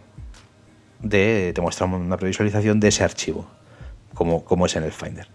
de, 1.01 1.53
te 1.55 1.61
muestra 1.61 1.87
una 1.87 2.17
previsualización 2.17 2.81
de 2.81 2.89
ese 2.89 3.05
archivo, 3.05 3.47
como, 4.15 4.45
como 4.45 4.67
es 4.67 4.77
en 4.77 4.85
el 4.85 4.93
Finder. 4.93 5.29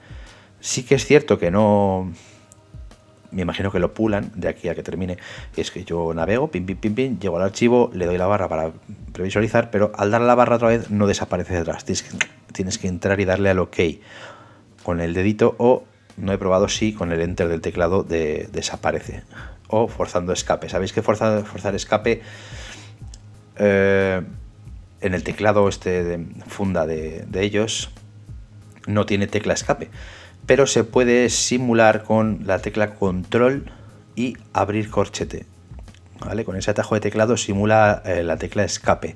Sí 0.60 0.84
que 0.84 0.96
es 0.96 1.06
cierto 1.06 1.38
que 1.38 1.52
no, 1.52 2.12
me 3.32 3.42
imagino 3.42 3.72
que 3.72 3.80
lo 3.80 3.94
pulan 3.94 4.32
de 4.36 4.48
aquí 4.48 4.70
a 4.70 4.76
que 4.76 4.84
termine. 4.84 5.18
Es 5.56 5.72
que 5.72 5.84
yo 5.84 6.14
navego, 6.14 6.50
pim, 6.50 6.66
pim, 6.66 6.78
pim, 6.78 6.96
pim, 6.96 7.20
llego 7.20 7.38
al 7.38 7.44
archivo, 7.44 7.92
le 7.94 8.06
doy 8.06 8.18
la 8.18 8.28
barra 8.28 8.48
para 8.48 8.72
previsualizar, 9.14 9.72
pero 9.72 9.92
al 9.96 10.12
dar 10.12 10.22
la 10.22 10.36
barra 10.36 10.56
otra 10.58 10.70
vez 10.70 10.90
no 10.90 11.08
desaparece 11.08 11.54
detrás. 11.54 11.86
Tienes 11.86 12.78
que, 12.78 12.88
entrar 12.88 13.20
y 13.20 13.26
darle 13.26 13.50
al 13.50 13.60
OK 13.60 13.78
con 14.84 15.02
el 15.02 15.14
dedito 15.14 15.56
o 15.58 15.84
no 16.16 16.34
he 16.34 16.38
probado 16.38 16.68
si 16.68 16.94
con 16.94 17.12
el 17.12 17.22
enter 17.22 17.48
del 17.48 17.62
teclado 17.62 18.04
de, 18.04 18.50
desaparece 18.52 19.24
o 19.68 19.88
forzando 19.88 20.34
escape. 20.34 20.70
Sabéis 20.70 20.94
que 20.94 21.02
forzar, 21.02 21.44
forzar 21.44 21.76
escape 21.76 22.22
eh, 23.58 24.22
en 25.02 25.14
el 25.14 25.24
teclado 25.24 25.68
este 25.68 26.04
de 26.04 26.26
funda 26.48 26.86
de, 26.86 27.26
ellos 27.34 27.92
no 28.88 29.06
tiene 29.06 29.28
tecla 29.28 29.54
escape, 29.54 29.90
pero 30.48 30.66
se 30.66 30.84
puede 30.84 31.30
simular 31.30 32.04
con 32.04 32.40
la 32.46 32.60
tecla 32.60 32.96
control 32.96 33.72
y 34.16 34.38
abrir 34.54 34.90
corchete. 34.90 35.46
¿Vale? 36.20 36.44
Con 36.46 36.56
ese 36.56 36.72
atajo 36.72 36.96
de 36.96 37.02
teclado 37.02 37.38
simula 37.38 38.02
eh, 38.04 38.24
la 38.24 38.38
tecla 38.38 38.64
escape. 38.64 39.16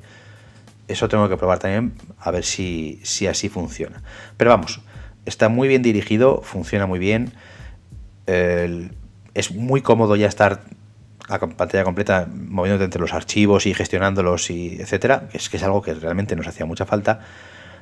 Eso 0.87 1.09
tengo 1.09 1.27
que 1.29 1.37
probar 1.37 1.57
también 1.57 1.93
a 2.19 2.29
ver 2.29 2.43
si, 2.43 2.99
si 3.01 3.25
así 3.25 3.49
funciona. 3.49 4.03
Pero 4.37 4.51
vamos, 4.51 4.81
está 5.25 5.49
muy 5.49 5.67
bien 5.67 5.81
dirigido, 5.81 6.41
funciona 6.43 6.85
muy 6.85 6.99
bien. 6.99 7.33
es 8.27 9.51
muy 9.51 9.81
cómodo 9.81 10.15
ya 10.15 10.27
estar 10.27 10.61
a 11.27 11.39
pantalla 11.39 11.83
completa 11.83 12.27
moviéndote 12.29 12.83
entre 12.83 13.01
los 13.01 13.13
archivos 13.13 13.65
y 13.65 13.73
gestionándolos 13.73 14.49
y 14.49 14.81
etcétera, 14.81 15.29
es 15.33 15.49
que 15.49 15.57
es 15.57 15.63
algo 15.63 15.81
que 15.81 15.93
realmente 15.93 16.35
nos 16.35 16.47
hacía 16.47 16.65
mucha 16.65 16.85
falta. 16.85 17.21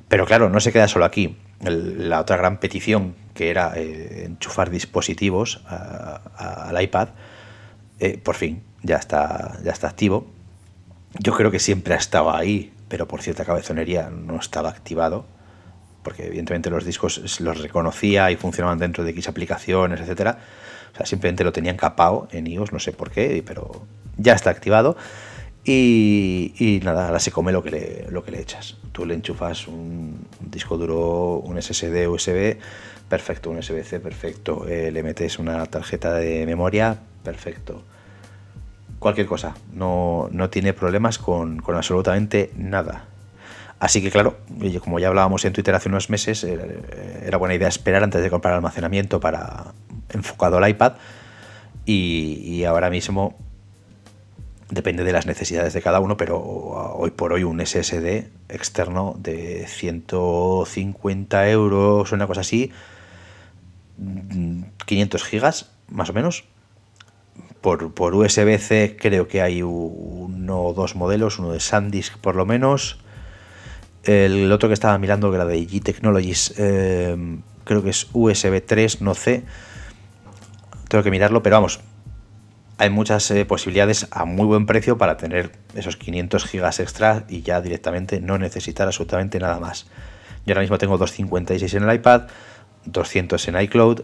Pero 0.09 0.25
claro, 0.25 0.49
no 0.49 0.59
se 0.59 0.73
queda 0.73 0.87
solo 0.87 1.05
aquí. 1.05 1.37
la 1.61 2.19
otra 2.19 2.37
gran 2.37 2.59
petición, 2.59 3.15
que 3.33 3.49
era 3.49 3.73
eh, 3.75 4.25
enchufar 4.25 4.69
dispositivos 4.69 5.61
al 5.67 6.81
iPad, 6.81 7.09
eh, 7.99 8.17
por 8.17 8.35
fin 8.35 8.63
ya 8.83 8.97
está, 8.97 9.57
ya 9.63 9.71
está 9.71 9.87
activo. 9.87 10.27
Yo 11.19 11.33
creo 11.33 11.51
que 11.51 11.59
siempre 11.59 11.93
ha 11.93 11.97
estado 11.97 12.35
ahí, 12.35 12.73
pero 12.87 13.07
por 13.07 13.21
cierta 13.21 13.45
cabezonería 13.45 14.09
no 14.09 14.37
estaba 14.37 14.69
activado, 14.69 15.25
porque 16.03 16.27
evidentemente 16.27 16.69
los 16.69 16.85
discos 16.85 17.39
los 17.39 17.61
reconocía 17.61 18.31
y 18.31 18.35
funcionaban 18.35 18.79
dentro 18.79 19.03
de 19.03 19.11
X 19.11 19.27
aplicaciones, 19.27 20.01
etcétera 20.01 20.39
o 20.93 20.97
sea, 20.97 21.05
simplemente 21.05 21.43
lo 21.43 21.51
tenían 21.51 21.77
capado 21.77 22.27
en 22.31 22.47
iOS, 22.47 22.73
no 22.73 22.79
sé 22.79 22.91
por 22.91 23.11
qué, 23.11 23.43
pero 23.45 23.83
ya 24.17 24.33
está 24.33 24.49
activado. 24.49 24.97
Y, 25.65 26.79
nada, 26.83 27.07
ahora 27.07 27.19
se 27.19 27.31
come 27.31 27.51
lo 27.51 27.61
que, 27.61 27.71
le, 27.71 28.07
lo 28.09 28.23
que 28.23 28.31
le 28.31 28.41
echas. 28.41 28.77
Tú 28.91 29.05
le 29.05 29.13
enchufas 29.13 29.67
un, 29.67 30.25
disco 30.39 30.77
duro, 30.77 31.37
un 31.39 31.61
SSD 31.61 32.07
USB, 32.07 32.57
perfecto, 33.07 33.49
un 33.49 33.57
USB-C, 33.57 33.99
perfecto. 33.99 34.67
Eh, 34.67 34.91
le 34.91 35.03
metes 35.03 35.37
una 35.37 35.65
tarjeta 35.65 36.13
de 36.13 36.45
memoria, 36.45 36.99
perfecto. 37.23 37.83
Cualquier 38.99 39.27
cosa, 39.27 39.55
no, 39.73 40.29
tiene 40.49 40.73
problemas 40.73 41.19
con, 41.19 41.61
absolutamente 41.67 42.51
nada. 42.57 43.05
Así 43.79 44.01
que 44.01 44.11
claro, 44.11 44.37
como 44.81 44.99
ya 44.99 45.07
hablábamos 45.07 45.45
en 45.45 45.53
Twitter 45.53 45.73
hace 45.73 45.87
unos 45.87 46.09
meses, 46.09 46.43
era 46.43 47.37
buena 47.37 47.55
idea 47.55 47.69
esperar 47.69 48.03
antes 48.03 48.21
de 48.21 48.29
comprar 48.29 48.53
almacenamiento 48.55 49.21
para, 49.21 49.73
enfocado 50.09 50.57
al 50.57 50.69
iPad 50.69 50.93
y, 51.85 52.63
ahora 52.65 52.89
mismo 52.89 53.35
depende 54.69 55.03
de 55.03 55.11
las 55.11 55.25
necesidades 55.25 55.73
de 55.73 55.81
cada 55.81 55.99
uno, 55.99 56.17
pero 56.17 56.39
hoy 56.39 57.11
por 57.11 57.33
hoy 57.33 57.43
un 57.43 57.65
SSD 57.65 58.27
externo 58.49 59.15
de 59.17 59.65
150 59.67 61.49
euros, 61.49 62.11
una 62.11 62.27
cosa 62.27 62.41
así, 62.41 62.71
500 64.85 65.23
gigas 65.23 65.71
más 65.89 66.09
o 66.09 66.13
menos. 66.13 66.45
Por, 67.61 67.93
por 67.93 68.15
USB-C 68.15 68.95
creo 68.97 69.27
que 69.27 69.41
hay 69.41 69.61
uno 69.61 70.61
o 70.61 70.73
dos 70.73 70.95
modelos, 70.95 71.39
uno 71.39 71.51
de 71.51 71.59
SanDisk 71.59 72.17
por 72.17 72.35
lo 72.35 72.45
menos. 72.45 72.99
El 74.03 74.49
otro 74.51 74.69
que 74.69 74.73
estaba 74.73 74.97
mirando, 74.97 75.29
que 75.29 75.35
era 75.35 75.45
de 75.45 75.59
G 75.67 75.83
Technologies, 75.83 76.53
eh, 76.57 77.17
creo 77.65 77.83
que 77.83 77.89
es 77.89 78.07
USB 78.13 78.65
3, 78.65 79.01
no 79.01 79.13
C 79.13 79.43
tengo 80.89 81.03
que 81.03 81.11
mirarlo, 81.11 81.41
pero 81.41 81.55
vamos, 81.55 81.79
hay 82.79 82.89
muchas 82.89 83.29
eh, 83.31 83.43
posibilidades 83.43 84.07
a 84.09 84.23
muy 84.23 84.45
buen 84.45 84.65
precio 84.65 84.97
para 84.97 85.17
tener 85.17 85.51
esos 85.75 85.97
500 85.97 86.45
gigas 86.45 86.79
extra 86.79 87.25
y 87.27 87.41
ya 87.41 87.59
directamente 87.59 88.21
no 88.21 88.37
necesitar 88.37 88.87
absolutamente 88.87 89.37
nada 89.37 89.59
más. 89.59 89.85
Yo 90.45 90.53
ahora 90.53 90.61
mismo 90.61 90.77
tengo 90.77 90.97
256 90.97 91.73
en 91.73 91.83
el 91.83 91.95
iPad, 91.95 92.29
200 92.85 93.47
en 93.49 93.61
iCloud 93.61 94.01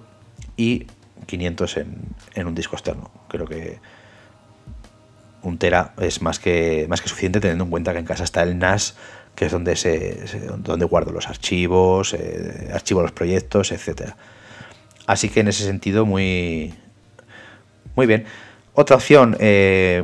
y 0.57 0.87
500 1.25 1.77
en, 1.77 2.47
un 2.47 2.53
disco 2.53 2.75
externo. 2.75 3.11
Creo 3.29 3.45
que 3.45 3.79
un 5.41 5.57
tera 5.57 5.93
es 5.97 6.21
más 6.21 6.39
que, 6.39 6.85
más 6.89 6.99
que 6.99 7.07
suficiente 7.07 7.39
teniendo 7.39 7.63
en 7.63 7.69
cuenta 7.69 7.93
que 7.93 7.99
en 7.99 8.05
casa 8.05 8.25
está 8.25 8.43
el 8.43 8.59
NAS, 8.59 8.97
que 9.35 9.45
es 9.45 9.53
donde, 9.53 9.77
se, 9.77 10.19
donde 10.57 10.83
guardo 10.83 11.13
los 11.13 11.29
archivos, 11.29 12.13
eh, 12.13 12.71
archivo 12.73 13.01
los 13.01 13.13
proyectos, 13.13 13.71
etcétera. 13.71 14.17
Así 15.07 15.29
que 15.29 15.39
en 15.39 15.47
ese 15.47 15.63
sentido, 15.63 16.05
muy, 16.05 16.73
muy 17.95 18.05
bien. 18.05 18.25
Otra 18.75 18.95
opción 18.95 19.35
eh, 19.39 20.03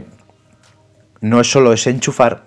no 1.22 1.40
es 1.40 1.52
solo 1.52 1.74
es 1.74 1.86
enchufar 1.88 2.46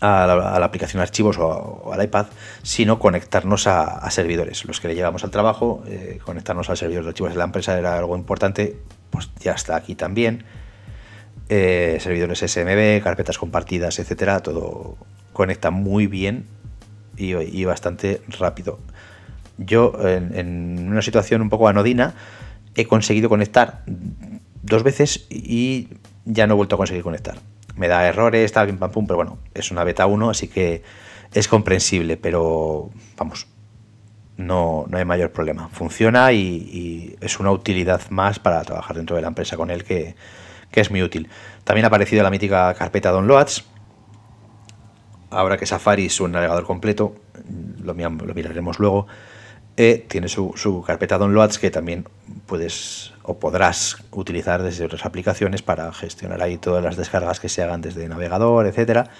a 0.00 0.26
la, 0.26 0.64
aplicación 0.64 1.00
archivos 1.00 1.38
o, 1.38 1.92
al 1.92 2.02
iPad, 2.02 2.26
sino 2.62 2.98
conectarnos 2.98 3.68
a, 3.68 4.10
servidores. 4.10 4.64
Los 4.64 4.80
que 4.80 4.88
le 4.88 4.96
llevamos 4.96 5.22
al 5.22 5.30
trabajo, 5.30 5.84
eh, 5.86 6.18
conectarnos 6.24 6.68
al 6.70 6.76
servidor 6.76 7.04
de 7.04 7.10
archivos 7.10 7.32
de 7.32 7.38
la 7.38 7.44
empresa 7.44 7.78
era 7.78 7.96
algo 7.96 8.16
importante, 8.16 8.76
pues 9.10 9.30
ya 9.38 9.52
está 9.52 9.76
aquí 9.76 9.94
también. 9.94 10.44
Eh, 11.48 11.98
servidores 12.00 12.40
SMB, 12.40 13.02
carpetas 13.02 13.38
compartidas, 13.38 13.98
etcétera, 14.00 14.40
todo 14.40 14.96
conecta 15.32 15.70
muy 15.70 16.06
bien 16.08 16.46
y 17.16 17.64
bastante 17.64 18.22
rápido 18.38 18.80
yo 19.58 19.92
en, 20.06 20.88
una 20.88 21.02
situación 21.02 21.42
un 21.42 21.50
poco 21.50 21.68
anodina 21.68 22.14
he 22.74 22.86
conseguido 22.86 23.28
conectar 23.28 23.84
dos 24.62 24.82
veces 24.82 25.26
y 25.28 25.88
ya 26.24 26.46
no 26.46 26.54
he 26.54 26.56
vuelto 26.56 26.76
a 26.76 26.78
conseguir 26.78 27.02
conectar. 27.02 27.38
Me 27.76 27.88
da 27.88 28.06
errores, 28.06 28.52
tal, 28.52 28.66
pim 28.66 28.78
pam 28.78 28.90
pum, 28.90 29.06
pero 29.06 29.16
bueno, 29.16 29.38
es 29.54 29.70
una 29.70 29.84
beta 29.84 30.06
1, 30.06 30.30
así 30.30 30.48
que 30.48 30.82
es 31.32 31.48
comprensible, 31.48 32.16
pero 32.16 32.90
vamos, 33.16 33.46
no, 34.36 34.84
no 34.88 34.98
hay 34.98 35.04
mayor 35.04 35.30
problema. 35.32 35.68
Funciona 35.68 36.32
y, 36.32 37.16
es 37.20 37.40
una 37.40 37.50
utilidad 37.50 38.02
más 38.10 38.38
para 38.38 38.62
trabajar 38.62 38.96
dentro 38.96 39.16
de 39.16 39.22
la 39.22 39.28
empresa 39.28 39.56
con 39.56 39.70
él 39.70 39.84
que, 39.84 40.14
es 40.72 40.90
muy 40.90 41.02
útil. 41.02 41.28
También 41.64 41.84
ha 41.84 41.88
aparecido 41.88 42.22
la 42.22 42.30
mítica 42.30 42.72
carpeta 42.74 43.10
Downloads. 43.10 43.64
Ahora 45.30 45.56
que 45.56 45.66
Safari 45.66 46.06
es 46.06 46.20
un 46.20 46.32
navegador 46.32 46.64
completo, 46.64 47.14
lo 47.82 47.94
miraremos 47.94 48.78
luego. 48.78 49.06
E 49.76 50.04
tiene 50.08 50.28
su, 50.28 50.84
carpeta 50.86 51.16
downloads 51.16 51.58
que 51.58 51.70
también 51.70 52.06
puedes 52.46 53.12
o 53.22 53.38
podrás 53.38 53.96
utilizar 54.10 54.62
desde 54.62 54.84
otras 54.84 55.06
aplicaciones 55.06 55.62
para 55.62 55.92
gestionar 55.92 56.42
ahí 56.42 56.58
todas 56.58 56.84
las 56.84 56.96
descargas 56.96 57.40
que 57.40 57.48
se 57.48 57.62
hagan 57.62 57.80
desde 57.80 58.08
navegador, 58.08 58.66
etcétera. 58.66 59.10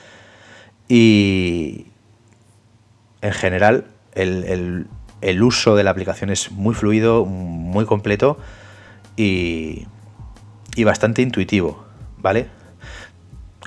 Y 0.89 1.87
en 3.23 3.33
general 3.33 3.87
el, 4.15 4.89
el 5.23 5.43
uso 5.43 5.75
de 5.75 5.85
la 5.85 5.91
aplicación 5.91 6.29
es 6.31 6.51
muy 6.51 6.75
fluido, 6.75 7.25
muy 7.25 7.87
completo 7.87 8.37
y, 9.17 9.87
y 10.77 10.85
bastante 10.85 11.23
intuitivo, 11.23 11.85
¿vale? 12.19 12.49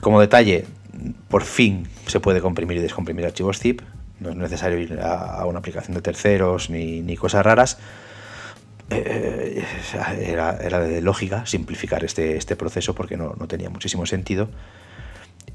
Como 0.01 0.19
detalle, 0.19 0.65
por 1.29 1.43
fin 1.43 1.87
se 2.07 2.19
puede 2.19 2.41
comprimir 2.41 2.77
y 2.77 2.81
descomprimir 2.81 3.25
archivos 3.25 3.59
zip, 3.59 3.81
no 4.19 4.29
es 4.29 4.35
necesario 4.35 4.77
ir 4.79 4.99
a, 5.01 5.45
una 5.45 5.59
aplicación 5.59 5.95
de 5.95 6.01
terceros 6.01 6.69
ni, 6.69 7.15
cosas 7.17 7.45
raras. 7.45 7.77
Eh, 8.89 9.63
era, 10.19 10.53
de 10.53 11.01
lógica 11.01 11.45
simplificar 11.47 12.03
este, 12.03 12.37
este 12.37 12.55
proceso 12.55 12.93
porque 12.93 13.17
no, 13.17 13.33
tenía 13.47 13.69
muchísimo 13.69 14.05
sentido. 14.05 14.49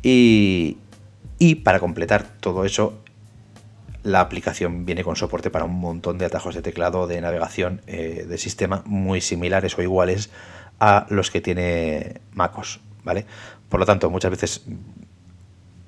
Y, 0.03 0.79
y 1.39 1.57
para 1.57 1.79
completar 1.79 2.25
todo 2.41 2.65
eso, 2.65 3.03
la 4.03 4.21
aplicación 4.21 4.87
viene 4.87 5.05
con 5.05 5.17
soporte 5.17 5.51
para 5.51 5.65
un 5.65 5.79
montón 5.79 6.19
de 6.19 6.25
atajos 6.25 6.55
de 6.55 6.63
teclado 6.63 7.07
de 7.07 7.21
navegación 7.21 7.83
eh, 7.87 8.25
de 8.29 8.39
sistema 8.39 8.83
muy 8.87 9.21
similares 9.21 9.79
o 9.79 9.83
iguales 9.83 10.31
a 10.79 11.07
los 11.11 11.31
que 11.31 11.41
tiene 11.41 12.21
MacOS, 12.33 12.81
¿vale? 13.05 13.27
Por 13.69 13.81
lo 13.81 13.87
tanto, 13.87 14.09
muchas 14.09 14.31
veces 14.31 14.63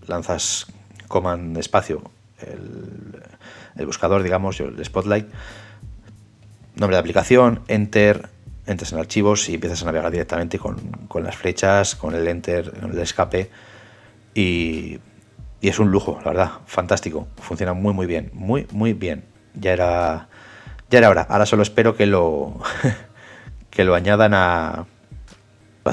lanzas 0.06 0.66
command 1.08 1.56
espacio 1.56 2.02
el, 2.42 3.86
buscador, 3.86 4.22
digamos, 4.22 4.60
el 4.60 4.84
Spotlight, 4.84 5.26
nombre 6.76 6.96
de 6.96 7.00
aplicación, 7.00 7.60
enter, 7.68 8.28
entras 8.66 8.92
en 8.92 8.98
archivos 8.98 9.48
y 9.48 9.54
empiezas 9.54 9.82
a 9.82 9.86
navegar 9.86 10.10
directamente 10.10 10.58
con, 10.58 10.76
con 11.08 11.24
las 11.24 11.36
flechas, 11.36 11.96
con 11.96 12.14
el 12.14 12.26
enter, 12.28 12.72
con 12.78 12.92
el 12.92 12.98
escape 12.98 13.50
y 14.34 14.98
y 15.62 15.68
es 15.68 15.78
un 15.78 15.92
lujo, 15.92 16.18
la 16.24 16.32
verdad, 16.32 16.50
fantástico. 16.66 17.28
Funciona 17.40 17.72
muy 17.72 17.94
muy 17.94 18.06
bien, 18.06 18.30
muy 18.34 18.66
muy 18.72 18.94
bien. 18.94 19.24
Ya 19.54 19.72
era 19.72 20.28
ya 20.90 20.98
era 20.98 21.08
hora. 21.08 21.26
Ahora 21.30 21.46
solo 21.46 21.62
espero 21.62 21.94
que 21.96 22.04
lo 22.04 22.60
que 23.70 23.84
lo 23.84 23.94
añadan 23.94 24.34
a 24.34 24.86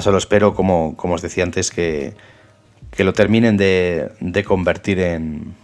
solo 0.00 0.18
espero 0.18 0.54
como, 0.54 0.96
como 0.96 1.14
os 1.14 1.22
decía 1.22 1.44
antes 1.44 1.70
que, 1.70 2.14
que 2.90 3.04
lo 3.04 3.12
terminen 3.12 3.56
de, 3.56 4.10
de, 4.20 4.44
convertir 4.44 5.00
en 5.00 5.54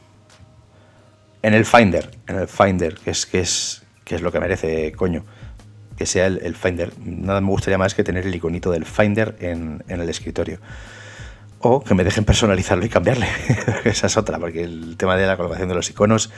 en 1.46 1.54
el 1.54 1.64
Finder, 1.64 2.10
en 2.26 2.40
el 2.40 2.48
Finder, 2.48 2.96
que 2.96 3.10
es 3.10 3.24
que 3.24 3.38
es 3.38 3.82
que 4.04 4.16
es 4.16 4.20
lo 4.20 4.32
que 4.32 4.40
merece, 4.40 4.90
coño. 4.92 5.24
Que 5.96 6.04
sea 6.04 6.26
el, 6.26 6.56
Finder. 6.56 6.92
Nada 6.98 7.40
me 7.40 7.48
gustaría 7.48 7.78
más 7.78 7.94
que 7.94 8.02
tener 8.02 8.26
el 8.26 8.34
iconito 8.34 8.72
del 8.72 8.84
Finder 8.84 9.36
en, 9.40 9.82
en 9.88 10.00
el 10.00 10.08
escritorio 10.08 10.58
o 11.60 11.82
que 11.82 11.94
me 11.94 12.02
dejen 12.02 12.24
personalizarlo 12.24 12.84
y 12.84 12.88
cambiarle. 12.88 13.28
Esa 13.84 14.08
es 14.08 14.16
otra, 14.16 14.40
porque 14.40 14.64
el 14.64 14.96
tema 14.96 15.16
de 15.16 15.26
la 15.26 15.36
colocación 15.36 15.68
de 15.68 15.76
los 15.76 15.88
iconos 15.88 16.30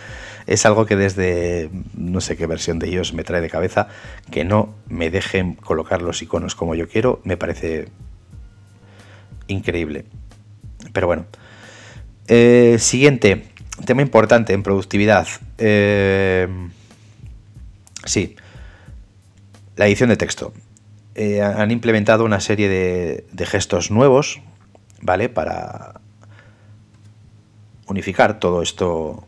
es 0.47 0.67
algo 0.67 0.85
que 0.85 0.95
desde 0.95 1.71
no 1.95 2.21
sé 2.21 2.37
qué 2.37 2.47
versión 2.47 2.79
de 2.79 2.89
ellos 2.89 3.15
me 3.15 3.25
trae 3.25 3.41
de 3.41 3.49
cabeza, 3.49 3.89
que 4.31 4.45
no 4.45 4.75
me 4.89 5.11
dejen 5.11 5.55
colocar 5.55 6.03
los 6.03 6.21
iconos 6.21 6.55
como 6.55 6.75
yo 6.75 6.87
quiero, 6.87 7.21
me 7.25 7.39
parece 7.39 7.89
increíble. 9.47 10.05
Pero 10.93 11.07
bueno. 11.07 11.25
Eh, 12.31 12.77
siguiente, 12.79 13.45
tema 13.85 14.03
importante 14.03 14.53
en 14.53 14.63
productividad. 14.63 15.27
Eh, 15.59 16.49
sí, 18.05 18.37
la 19.77 19.87
edición 19.87 20.09
de 20.09 20.17
texto. 20.17 20.53
Eh, 21.15 21.43
han 21.43 21.71
implementado 21.71 22.25
una 22.25 22.41
serie 22.41 22.69
de 22.69 23.47
gestos 23.47 23.91
nuevos 23.91 24.41
¿vale? 25.01 25.29
Para 25.29 26.01
unificar 27.87 28.39
todo 28.39 28.63
esto, 28.63 29.25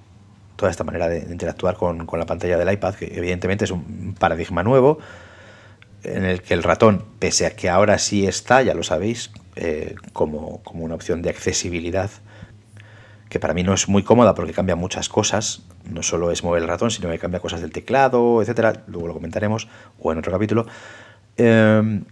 toda 0.57 0.71
esta 0.71 0.85
manera 0.85 1.09
de 1.09 1.21
interactuar 1.21 1.77
con, 1.77 2.07
la 2.13 2.27
pantalla 2.27 2.59
del 2.59 2.73
iPad, 2.73 2.95
que 2.95 3.07
evidentemente 3.15 3.65
es 3.65 3.71
un 3.71 4.15
paradigma 4.19 4.63
nuevo, 4.63 4.99
en 6.03 6.25
el 6.25 6.43
que 6.43 6.55
el 6.55 6.63
ratón, 6.63 7.05
pese 7.19 7.47
a 7.47 7.51
que 7.51 7.69
ahora 7.69 7.99
sí 7.99 8.27
está, 8.27 8.63
ya 8.63 8.75
lo 8.75 8.83
sabéis, 8.83 9.31
eh, 9.57 9.95
como, 10.13 10.63
como, 10.63 10.85
una 10.85 10.95
opción 10.95 11.23
de 11.23 11.31
accesibilidad, 11.31 12.11
que 13.31 13.41
para 13.41 13.55
mí 13.55 13.63
no 13.63 13.73
es 13.73 13.89
muy 13.89 14.03
cómoda 14.03 14.35
porque 14.35 14.53
cambia 14.53 14.77
muchas 14.77 15.09
cosas, 15.09 15.63
no 15.91 16.03
solo 16.03 16.31
es 16.33 16.45
mover 16.45 16.63
el 16.63 16.69
ratón, 16.69 16.91
sino 16.91 17.09
que 17.09 17.19
cambia 17.19 17.41
cosas 17.41 17.63
del 17.63 17.71
teclado, 17.71 18.43
etcétera, 18.43 18.83
luego 18.89 19.07
lo 19.07 19.15
comentaremos, 19.15 19.69
o 20.01 20.13
en 20.13 20.19
otro 20.19 20.33
capítulo. 20.33 20.67
Eh, 21.37 22.03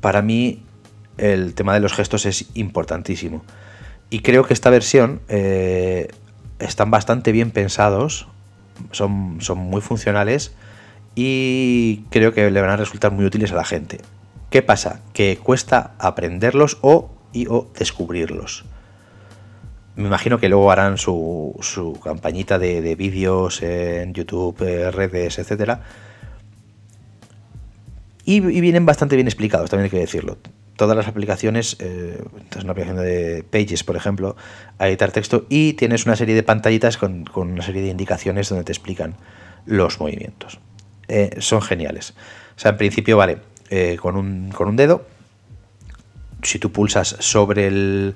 para 0.00 0.22
mí 0.22 0.64
el 1.18 1.54
tema 1.54 1.74
de 1.74 1.80
los 1.80 1.92
gestos 1.92 2.24
es 2.24 2.46
importantísimo. 2.54 3.44
Y 4.08 4.20
creo 4.20 4.44
que 4.44 4.54
esta 4.54 4.70
versión 4.70 5.20
eh, 5.28 6.08
están 6.58 6.90
bastante 6.90 7.30
bien 7.30 7.50
pensados, 7.50 8.26
son, 8.92 9.36
son 9.40 9.58
muy 9.58 9.82
funcionales 9.82 10.54
y 11.14 12.04
creo 12.10 12.32
que 12.32 12.50
le 12.50 12.60
van 12.62 12.70
a 12.70 12.76
resultar 12.76 13.12
muy 13.12 13.26
útiles 13.26 13.52
a 13.52 13.56
la 13.56 13.64
gente. 13.64 14.00
¿Qué 14.48 14.62
pasa? 14.62 15.02
Que 15.12 15.36
cuesta 15.36 15.92
aprenderlos 15.98 16.78
o, 16.80 17.10
o 17.48 17.68
descubrirlos. 17.78 18.64
Me 20.00 20.06
imagino 20.06 20.38
que 20.38 20.48
luego 20.48 20.72
harán 20.72 20.98
su, 20.98 21.54
su 21.60 21.98
campañita 22.00 22.58
de, 22.58 22.94
vídeos 22.94 23.62
en 23.62 24.14
YouTube, 24.14 24.62
eh, 24.62 24.90
redes, 24.90 25.38
etcétera. 25.38 25.82
Y, 28.24 28.40
vienen 28.40 28.86
bastante 28.86 29.16
bien 29.16 29.28
explicados, 29.28 29.70
también 29.70 29.84
hay 29.84 29.90
que 29.90 29.98
decirlo 29.98 30.38
todas 30.76 30.96
las 30.96 31.08
aplicaciones, 31.08 31.76
eh, 31.80 32.24
una 32.62 32.72
aplicación 32.72 32.96
de 32.96 33.44
Pages, 33.50 33.84
por 33.84 33.96
ejemplo, 33.96 34.34
a 34.78 34.88
editar 34.88 35.12
texto 35.12 35.44
y 35.50 35.74
tienes 35.74 36.06
una 36.06 36.16
serie 36.16 36.34
de 36.34 36.42
pantallitas 36.42 36.96
con, 36.96 37.26
una 37.34 37.62
serie 37.62 37.82
de 37.82 37.88
indicaciones 37.88 38.48
donde 38.48 38.64
te 38.64 38.72
explican 38.72 39.14
los 39.66 40.00
movimientos. 40.00 40.58
Eh, 41.08 41.36
son 41.40 41.60
geniales. 41.60 42.14
O 42.56 42.58
sea, 42.58 42.70
en 42.70 42.78
principio, 42.78 43.18
vale, 43.18 43.40
eh, 43.68 43.98
con, 44.00 44.16
un, 44.16 44.50
con 44.52 44.68
un 44.68 44.76
dedo, 44.76 45.04
si 46.42 46.58
tú 46.58 46.72
pulsas 46.72 47.14
sobre 47.18 47.66
el 47.66 48.14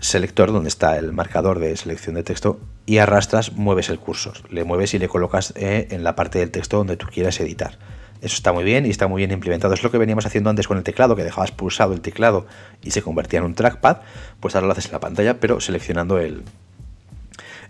selector 0.00 0.52
donde 0.52 0.68
está 0.68 0.98
el 0.98 1.12
marcador 1.12 1.58
de 1.58 1.76
selección 1.76 2.14
de 2.14 2.22
texto 2.22 2.60
y 2.86 2.98
arrastras, 2.98 3.52
mueves 3.52 3.88
el 3.88 3.98
cursor. 3.98 4.34
Le 4.50 4.64
mueves 4.64 4.94
y 4.94 4.98
le 4.98 5.08
colocas 5.08 5.52
en 5.56 6.04
la 6.04 6.16
parte 6.16 6.38
del 6.38 6.50
texto 6.50 6.78
donde 6.78 6.96
tú 6.96 7.06
quieras 7.06 7.40
editar 7.40 7.78
eso 8.22 8.36
está 8.36 8.52
muy 8.52 8.62
bien 8.62 8.86
y 8.86 8.90
está 8.90 9.08
muy 9.08 9.18
bien 9.20 9.32
implementado. 9.32 9.74
Es 9.74 9.82
lo 9.82 9.90
que 9.90 9.98
veníamos 9.98 10.24
haciendo 10.26 10.48
antes 10.48 10.68
con 10.68 10.78
el 10.78 10.84
teclado, 10.84 11.16
que 11.16 11.24
dejabas 11.24 11.50
pulsado 11.50 11.92
el 11.92 12.00
teclado 12.00 12.46
y 12.80 12.92
se 12.92 13.02
convertía 13.02 13.40
en 13.40 13.44
un 13.44 13.54
trackpad. 13.54 13.98
Pues 14.38 14.54
ahora 14.54 14.68
lo 14.68 14.72
haces 14.72 14.86
en 14.86 14.92
la 14.92 15.00
pantalla, 15.00 15.40
pero 15.40 15.60
seleccionando 15.60 16.18
el, 16.20 16.44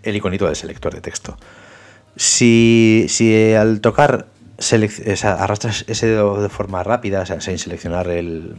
el 0.03 0.15
iconito 0.15 0.45
del 0.45 0.55
selector 0.55 0.93
de 0.93 1.01
texto. 1.01 1.37
Si, 2.15 3.07
si 3.09 3.55
al 3.55 3.81
tocar 3.81 4.27
arrastras 5.23 5.85
ese 5.87 6.05
dedo 6.05 6.39
de 6.39 6.49
forma 6.49 6.83
rápida, 6.83 7.25
sin 7.25 7.57
seleccionar 7.57 8.07
el, 8.09 8.55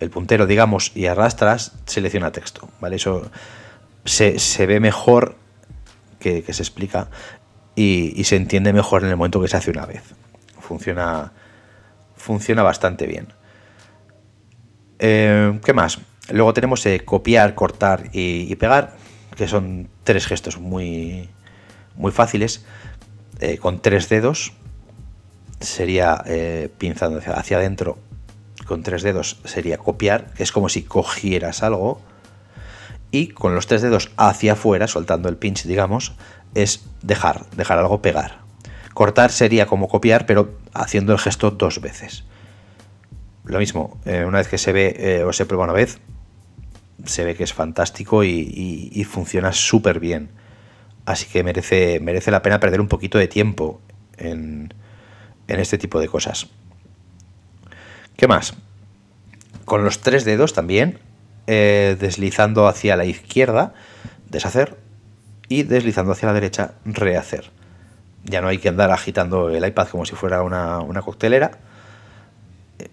el 0.00 0.10
puntero, 0.10 0.46
digamos, 0.46 0.92
y 0.94 1.06
arrastras, 1.06 1.72
selecciona 1.86 2.32
texto. 2.32 2.68
¿vale? 2.80 2.96
Eso 2.96 3.30
se, 4.04 4.66
ve 4.66 4.80
mejor 4.80 5.36
que, 6.18 6.44
se 6.52 6.62
explica 6.62 7.08
y, 7.74 8.24
se 8.24 8.36
entiende 8.36 8.72
mejor 8.72 9.04
en 9.04 9.10
el 9.10 9.16
momento 9.16 9.40
que 9.40 9.48
se 9.48 9.56
hace 9.56 9.70
una 9.70 9.86
vez 9.86 10.02
funciona, 10.68 11.32
funciona 12.16 12.62
bastante 12.62 13.06
bien. 13.06 13.28
Eh, 14.98 15.58
¿Qué 15.64 15.72
más? 15.72 15.98
Luego 16.30 16.52
tenemos 16.52 16.84
eh, 16.84 17.00
copiar, 17.04 17.54
cortar 17.54 18.10
y, 18.12 18.54
pegar, 18.56 18.96
que 19.36 19.48
son 19.48 19.88
tres 20.04 20.26
gestos 20.26 20.58
muy, 20.58 21.30
muy 21.96 22.12
fáciles. 22.12 22.66
Eh, 23.40 23.56
con 23.56 23.80
tres 23.80 24.08
dedos 24.08 24.52
sería 25.60 26.22
pinzando 26.76 27.18
hacia, 27.18 27.56
adentro. 27.56 27.98
Con 28.68 28.82
tres 28.82 29.02
dedos 29.02 29.40
sería 29.44 29.78
copiar, 29.78 30.34
que 30.34 30.42
es 30.42 30.52
como 30.52 30.68
si 30.68 30.82
cogieras 30.82 31.62
algo. 31.62 32.02
Y 33.10 33.28
con 33.28 33.54
los 33.54 33.66
tres 33.66 33.80
dedos 33.80 34.10
hacia 34.18 34.52
afuera, 34.52 34.86
soltando 34.86 35.30
el 35.30 35.38
pinch, 35.38 35.64
digamos, 35.64 36.12
es 36.54 36.84
dejar, 37.02 37.46
dejar 37.56 37.78
algo 37.78 38.02
pegar. 38.02 38.40
Cortar 38.92 39.32
sería 39.32 39.64
como 39.64 39.88
copiar, 39.88 40.26
pero 40.26 40.58
haciendo 40.74 41.14
el 41.14 41.18
gesto 41.18 41.50
dos 41.50 41.80
veces. 41.80 42.24
Lo 43.44 43.58
mismo, 43.58 43.98
eh, 44.04 44.26
una 44.26 44.36
vez 44.36 44.48
que 44.48 44.58
se 44.58 44.72
ve 44.72 44.94
eh, 44.98 45.24
o 45.24 45.32
se 45.32 45.46
prueba 45.46 45.64
una 45.64 45.72
vez, 45.72 45.98
se 47.06 47.24
ve 47.24 47.34
que 47.34 47.44
es 47.44 47.54
fantástico 47.54 48.22
y, 48.22 49.06
funciona 49.08 49.52
súper 49.52 49.98
bien. 49.98 50.28
Así 51.06 51.24
que 51.26 51.42
merece, 51.42 52.00
merece 52.00 52.30
la 52.30 52.42
pena 52.42 52.60
perder 52.60 52.82
un 52.82 52.88
poquito 52.88 53.16
de 53.16 53.28
tiempo 53.28 53.80
en, 54.18 54.74
este 55.46 55.78
tipo 55.78 55.98
de 56.00 56.08
cosas. 56.08 56.48
¿Qué 58.18 58.26
más? 58.26 58.54
Con 59.64 59.84
los 59.84 60.00
tres 60.00 60.24
dedos 60.24 60.52
también, 60.52 60.98
eh, 61.46 61.96
deslizando 62.00 62.66
hacia 62.66 62.96
la 62.96 63.04
izquierda, 63.04 63.74
deshacer, 64.28 64.76
y 65.48 65.62
deslizando 65.62 66.10
hacia 66.10 66.26
la 66.26 66.32
derecha, 66.32 66.72
rehacer 66.84 67.52
Ya 68.24 68.40
no 68.40 68.48
hay 68.48 68.58
que 68.58 68.70
andar 68.70 68.90
agitando 68.90 69.50
el 69.50 69.64
iPad 69.64 69.86
como 69.86 70.04
si 70.04 70.16
fuera 70.16 70.42
una, 70.42 71.00
coctelera. 71.00 71.58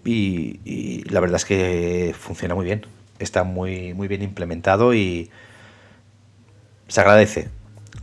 Y, 0.04 1.02
la 1.10 1.18
verdad 1.18 1.38
es 1.38 1.44
que 1.44 2.14
funciona 2.16 2.54
muy 2.54 2.64
bien. 2.64 2.86
Está 3.18 3.42
muy, 3.42 3.94
muy 3.94 4.06
bien 4.06 4.22
implementado 4.22 4.94
y 4.94 5.28
se 6.86 7.00
agradece. 7.00 7.48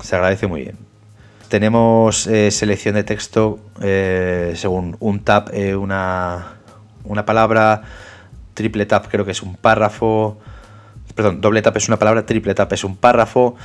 Se 0.02 0.18
agradece 0.18 0.48
muy 0.48 0.64
bien. 0.64 0.78
Tenemos 1.48 2.28
eh, 2.28 2.52
selección 2.52 2.96
de 2.96 3.06
texto 3.06 3.62
eh, 3.82 4.56
según 4.58 4.98
un 5.00 5.24
tab, 5.24 5.54
una, 5.80 6.53
una 7.04 7.26
palabra, 7.26 7.84
triple 8.54 8.86
tap 8.86 9.08
creo 9.10 9.26
que 9.26 9.32
es 9.32 9.42
un 9.42 9.56
párrafo, 9.56 10.38
perdón, 11.16 11.42
doble 11.42 11.62
tap 11.62 11.76
es 11.78 11.88
una 11.88 11.98
palabra, 11.98 12.26
triple 12.26 12.54
tap 12.54 12.72
es 12.74 12.84
un 12.84 12.96
párrafo, 12.96 13.56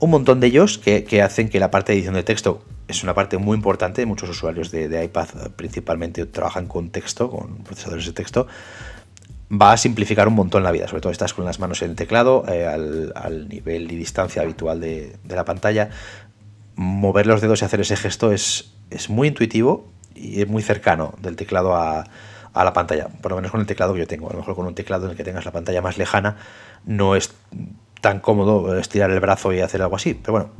un 0.00 0.10
montón 0.10 0.40
de 0.40 0.46
ellos 0.46 0.78
que, 0.78 1.22
hacen 1.22 1.48
que 1.48 1.58
la 1.58 1.70
parte 1.70 1.92
de 1.92 1.98
edición 1.98 2.14
de 2.14 2.22
texto 2.22 2.62
es 2.86 3.02
una 3.02 3.14
parte 3.14 3.36
muy 3.36 3.56
importante. 3.56 4.06
Muchos 4.06 4.30
usuarios 4.30 4.70
de, 4.70 5.04
iPad 5.04 5.28
principalmente 5.56 6.24
trabajan 6.26 6.66
con 6.66 6.90
texto, 6.90 7.30
con 7.30 7.56
procesadores 7.58 8.06
de 8.06 8.12
texto. 8.12 8.46
Va 9.50 9.72
a 9.72 9.76
simplificar 9.76 10.28
un 10.28 10.34
montón 10.34 10.62
la 10.62 10.70
vida, 10.70 10.86
sobre 10.86 11.00
todo 11.00 11.10
estás 11.10 11.34
con 11.34 11.44
las 11.44 11.58
manos 11.58 11.82
en 11.82 11.90
el 11.90 11.96
teclado, 11.96 12.44
eh, 12.48 12.66
al, 12.66 13.48
nivel 13.48 13.90
y 13.90 13.96
distancia 13.96 14.42
habitual 14.42 14.80
de, 14.80 15.16
la 15.26 15.44
pantalla. 15.44 15.90
Mover 16.76 17.26
los 17.26 17.40
dedos 17.40 17.62
y 17.62 17.64
hacer 17.64 17.80
ese 17.80 17.96
gesto 17.96 18.30
es, 18.30 18.72
es 18.90 19.10
muy 19.10 19.28
intuitivo 19.28 19.88
y 20.18 20.42
es 20.42 20.48
muy 20.48 20.62
cercano 20.62 21.14
del 21.20 21.36
teclado 21.36 21.76
a, 21.76 22.04
a 22.52 22.64
la 22.64 22.72
pantalla, 22.72 23.08
por 23.08 23.30
lo 23.30 23.36
menos 23.36 23.50
con 23.50 23.60
el 23.60 23.66
teclado 23.66 23.94
que 23.94 24.00
yo 24.00 24.06
tengo. 24.06 24.28
A 24.28 24.32
lo 24.32 24.38
mejor 24.38 24.56
con 24.56 24.66
un 24.66 24.74
teclado 24.74 25.04
en 25.04 25.12
el 25.12 25.16
que 25.16 25.24
tengas 25.24 25.44
la 25.44 25.52
pantalla 25.52 25.80
más 25.80 25.98
lejana 25.98 26.36
no 26.84 27.16
es 27.16 27.32
tan 28.00 28.20
cómodo 28.20 28.78
estirar 28.78 29.10
el 29.10 29.20
brazo 29.20 29.52
y 29.52 29.60
hacer 29.60 29.82
algo 29.82 29.96
así. 29.96 30.14
Pero 30.14 30.32
bueno, 30.32 30.50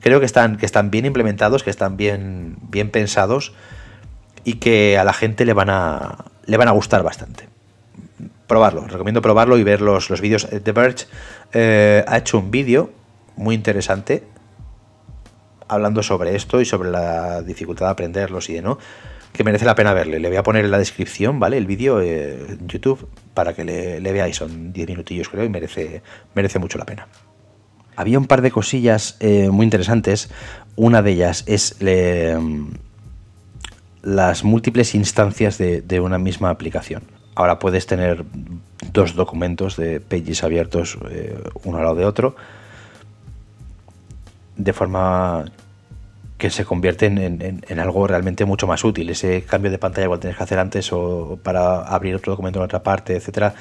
creo 0.00 0.20
que 0.20 0.26
están, 0.26 0.56
que 0.56 0.66
están 0.66 0.90
bien 0.90 1.06
implementados, 1.06 1.62
que 1.62 1.70
están 1.70 1.96
bien, 1.96 2.56
bien 2.62 2.90
pensados 2.90 3.54
y 4.44 4.54
que 4.54 4.98
a 4.98 5.04
la 5.04 5.12
gente 5.12 5.44
le 5.44 5.52
van 5.52 5.70
a, 5.70 6.26
le 6.44 6.56
van 6.56 6.68
a 6.68 6.72
gustar 6.72 7.02
bastante. 7.02 7.48
Probarlo, 8.46 8.86
recomiendo 8.86 9.20
probarlo 9.20 9.58
y 9.58 9.64
ver 9.64 9.80
los, 9.80 10.08
los 10.10 10.20
vídeos. 10.20 10.46
The 10.48 10.72
Verge 10.72 11.06
eh, 11.52 12.04
ha 12.06 12.18
hecho 12.18 12.38
un 12.38 12.52
vídeo 12.52 12.90
muy 13.36 13.54
interesante 13.56 14.22
hablando 15.68 16.02
sobre 16.02 16.36
esto 16.36 16.60
y 16.60 16.64
sobre 16.64 16.90
la 16.90 17.42
dificultad 17.42 17.86
de 17.86 17.92
aprenderlos 17.92 18.48
y 18.50 18.54
de 18.54 18.62
no 18.62 18.78
que 19.36 19.44
merece 19.44 19.64
la 19.64 19.74
pena 19.74 19.92
verle. 19.92 20.18
Le 20.18 20.28
voy 20.28 20.36
a 20.38 20.42
poner 20.42 20.64
en 20.64 20.70
la 20.70 20.78
descripción, 20.78 21.38
¿vale? 21.38 21.58
El 21.58 21.66
vídeo 21.66 22.00
eh, 22.00 22.56
YouTube 22.66 23.06
para 23.34 23.54
que 23.54 23.64
le, 23.64 24.12
veáis. 24.12 24.36
Son 24.36 24.72
10 24.72 24.88
minutillos, 24.88 25.28
creo, 25.28 25.44
y 25.44 25.48
merece, 25.48 26.02
merece 26.34 26.58
mucho 26.58 26.78
la 26.78 26.86
pena. 26.86 27.06
Había 27.96 28.18
un 28.18 28.26
par 28.26 28.42
de 28.42 28.50
cosillas 28.50 29.16
eh, 29.20 29.50
muy 29.50 29.64
interesantes. 29.64 30.30
Una 30.74 31.02
de 31.02 31.12
ellas 31.12 31.44
es 31.46 31.76
las 34.02 34.44
múltiples 34.44 34.94
instancias 34.94 35.58
de, 35.58 36.00
una 36.00 36.18
misma 36.18 36.50
aplicación. 36.50 37.02
Ahora 37.34 37.58
puedes 37.58 37.86
tener 37.86 38.24
dos 38.92 39.14
documentos 39.14 39.76
de 39.76 40.00
pages 40.00 40.42
abiertos 40.44 40.96
eh, 41.10 41.38
uno 41.64 41.78
al 41.78 41.84
lado 41.84 41.96
de 41.96 42.06
otro 42.06 42.36
de 44.56 44.72
forma 44.72 45.44
que 46.38 46.50
se 46.50 46.64
convierten 46.64 47.18
en, 47.18 47.80
algo 47.80 48.06
realmente 48.06 48.44
mucho 48.44 48.66
más 48.66 48.84
útil. 48.84 49.08
Ese 49.08 49.42
cambio 49.42 49.70
de 49.70 49.78
pantalla 49.78 50.04
igual 50.04 50.20
tienes 50.20 50.36
que 50.36 50.42
hacer 50.42 50.58
antes 50.58 50.92
o 50.92 51.38
para 51.42 51.82
abrir 51.82 52.14
otro 52.14 52.32
documento 52.32 52.58
en 52.58 52.64
otra 52.64 52.82
parte, 52.82 53.16
etcétera, 53.16 53.54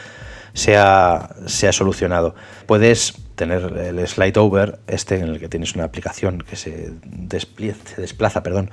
se 0.54 0.76
ha, 0.78 1.30
solucionado. 1.72 2.36
Puedes 2.66 3.14
tener 3.36 3.78
el 3.78 4.06
slide 4.08 4.38
over, 4.38 4.80
este 4.88 5.16
en 5.16 5.30
el 5.30 5.40
que 5.40 5.48
tienes 5.48 5.76
una 5.76 5.86
aplicación 5.86 6.40
que 6.40 6.56
se, 6.56 6.92
se 7.30 8.02
desplaza, 8.02 8.44
perdón, 8.44 8.72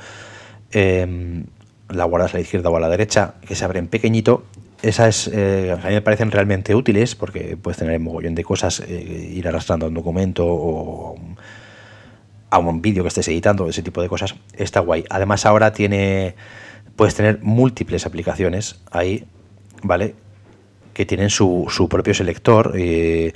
em, 0.72 1.44
la 1.88 2.04
guardas 2.04 2.34
a 2.34 2.38
la 2.38 2.42
izquierda 2.42 2.70
o 2.70 2.76
a 2.76 2.80
la 2.80 2.88
derecha, 2.88 3.34
que 3.46 3.54
se 3.54 3.64
abre 3.64 3.78
en 3.78 3.86
pequeñito. 3.86 4.44
Esas 4.82 5.28
eh, 5.28 5.76
a 5.80 5.88
mí 5.88 5.94
me 5.94 6.02
parecen 6.02 6.32
realmente 6.32 6.74
útiles 6.74 7.14
porque 7.14 7.56
puedes 7.56 7.78
tener 7.78 7.96
un 7.98 8.04
mogollón 8.04 8.34
de 8.34 8.42
cosas, 8.42 8.80
eh, 8.80 9.30
ir 9.32 9.46
arrastrando 9.46 9.86
un 9.86 9.94
documento 9.94 10.44
o 10.44 11.16
a 12.52 12.58
un 12.58 12.82
vídeo 12.82 13.02
que 13.02 13.08
estés 13.08 13.26
editando, 13.28 13.66
ese 13.66 13.82
tipo 13.82 14.02
de 14.02 14.10
cosas, 14.10 14.34
está 14.52 14.80
guay. 14.80 15.06
Además 15.08 15.46
ahora 15.46 15.72
tiene, 15.72 16.34
puedes 16.96 17.14
tener 17.14 17.38
múltiples 17.42 18.04
aplicaciones 18.04 18.78
ahí, 18.90 19.24
¿vale? 19.82 20.14
Que 20.92 21.06
tienen 21.06 21.30
su, 21.30 21.66
propio 21.88 22.12
selector, 22.12 22.74
eh, 22.76 23.32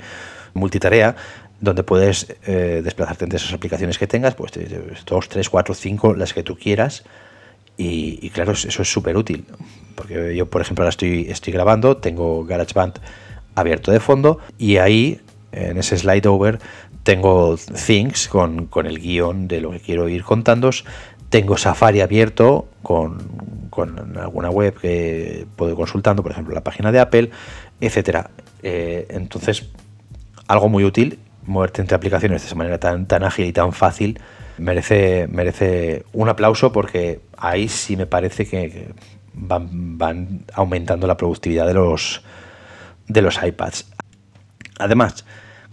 multitarea, 0.53 1.15
donde 1.59 1.81
puedes 1.81 2.27
eh, 2.45 2.81
desplazarte 2.83 3.23
entre 3.23 3.37
esas 3.37 3.53
aplicaciones 3.53 3.97
que 3.97 4.05
tengas, 4.05 4.35
pues 4.35 4.51
dos, 5.07 5.27
tres, 5.29 5.49
cuatro, 5.49 5.73
cinco, 5.73 6.13
las 6.13 6.35
que 6.35 6.43
tú 6.43 6.55
quieras. 6.55 7.03
Y, 7.75 8.29
claro, 8.29 8.51
eso 8.51 8.81
es 8.83 8.91
súper 8.91 9.17
útil. 9.17 9.45
Porque 9.95 10.35
yo, 10.35 10.47
por 10.47 10.61
ejemplo, 10.61 10.83
ahora 10.83 10.89
estoy, 10.89 11.25
estoy 11.27 11.53
grabando, 11.53 11.97
tengo 11.97 12.45
GarageBand 12.45 12.99
abierto 13.55 13.91
de 13.91 13.99
fondo 13.99 14.37
y 14.59 14.77
ahí, 14.77 15.21
en 15.51 15.79
ese 15.79 15.97
slide 15.97 16.27
over, 16.27 16.59
tengo 17.07 17.55
Things 17.55 18.27
con, 18.27 18.67
el 18.83 18.99
guion 18.99 19.47
de 19.47 19.61
lo 19.61 19.71
que 19.71 19.79
quiero 19.79 20.09
ir 20.09 20.25
contando. 20.25 20.71
Tengo 21.29 21.55
Safari 21.55 22.01
abierto 22.01 22.67
con, 22.81 23.71
alguna 24.19 24.49
web 24.49 24.77
que 24.77 25.47
puedo 25.55 25.71
ir 25.71 25.77
consultando, 25.77 26.21
por 26.21 26.33
ejemplo, 26.33 26.53
la 26.53 26.65
página 26.65 26.91
de 26.91 26.99
Apple, 26.99 27.29
etcétera. 27.79 28.29
Eh, 28.61 29.07
entonces, 29.09 29.69
algo 30.49 30.67
muy 30.67 30.83
útil, 30.83 31.17
moverte 31.45 31.79
entre 31.79 31.95
aplicaciones 31.95 32.41
de 32.41 32.47
esa 32.47 32.55
manera 32.55 32.77
tan, 32.77 33.05
tan 33.05 33.23
ágil 33.23 33.45
y 33.45 33.53
tan 33.53 33.71
fácil, 33.71 34.19
merece, 34.57 35.29
merece 35.31 36.03
un 36.11 36.27
aplauso 36.27 36.73
porque 36.73 37.21
ahí 37.37 37.69
sí 37.69 37.95
me 37.95 38.05
parece 38.05 38.45
que 38.45 38.89
van, 39.33 39.97
van 39.97 40.43
aumentando 40.53 41.07
la 41.07 41.15
productividad 41.15 41.67
de 41.67 41.73
los, 41.73 42.21
de 43.07 43.21
los 43.21 43.41
iPads. 43.41 43.85
Además, 44.77 45.23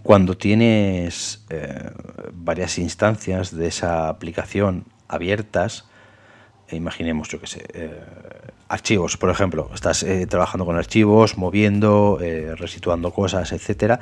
cuando 0.05 0.37
tienes 0.37 1.43
eh, 1.49 1.89
varias 2.31 2.77
instancias 2.77 3.55
de 3.55 3.65
esa 3.65 4.07
aplicación 4.07 4.85
abiertas, 5.07 5.85
e 6.67 6.75
imaginemos, 6.75 7.27
yo 7.29 7.41
que 7.41 7.47
sé, 7.47 7.65
eh, 7.73 8.01
archivos, 8.69 9.17
por 9.17 9.31
ejemplo, 9.31 9.71
estás 9.73 10.03
eh, 10.03 10.27
trabajando 10.27 10.63
con 10.63 10.77
archivos, 10.77 11.39
moviendo, 11.39 12.19
resituando 12.55 13.13
cosas, 13.13 13.51
etcétera, 13.51 13.99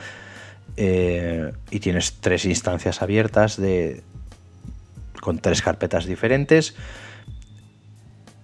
y 0.75 1.79
tienes 1.79 2.19
tres 2.19 2.43
instancias 2.43 3.01
abiertas 3.01 3.55
de, 3.55 4.03
con 5.21 5.39
tres 5.39 5.61
carpetas 5.61 6.05
diferentes 6.05 6.75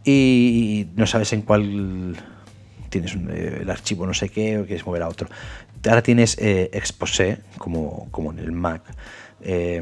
y 0.06 0.88
no 0.96 1.06
sabes 1.08 1.34
en 1.34 1.42
cuál 1.42 2.16
tienes 2.90 3.16
el 3.16 3.70
archivo 3.70 4.06
no 4.06 4.14
sé 4.14 4.30
qué 4.30 4.60
o 4.60 4.66
quieres 4.66 4.86
mover 4.86 5.04
a 5.04 5.08
otro. 5.08 5.30
Ahora 5.88 6.02
tienes 6.02 6.38
eh, 6.40 6.70
Exposé, 6.74 7.40
como, 7.58 8.10
como 8.12 8.32
en 8.32 8.40
el 8.40 8.52
Mac, 8.52 8.82
eh, 9.42 9.82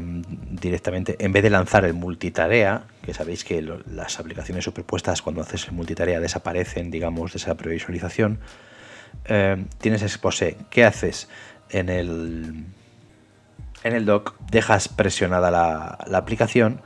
directamente, 0.50 1.16
en 1.18 1.32
vez 1.32 1.42
de 1.42 1.50
lanzar 1.50 1.84
el 1.84 1.94
multitarea, 1.94 2.84
que 3.02 3.12
sabéis 3.12 3.44
que 3.44 3.62
las 3.90 4.20
aplicaciones 4.20 4.64
superpuestas 4.64 5.22
cuando 5.22 5.40
haces 5.40 5.66
el 5.66 5.72
multitarea 5.72 6.20
desaparecen, 6.20 6.90
digamos, 6.90 7.32
de 7.32 7.38
esa 7.38 7.56
previsualización, 7.56 8.38
eh, 9.24 9.64
tienes 9.78 10.02
Exposé. 10.02 10.56
¿Qué 10.70 10.84
haces? 10.84 11.28
En 11.70 11.88
el, 11.88 12.64
en 13.82 13.94
el 13.94 14.04
dock 14.04 14.38
dejas 14.50 14.88
presionada 14.88 15.50
la 15.50 16.18
aplicación 16.18 16.80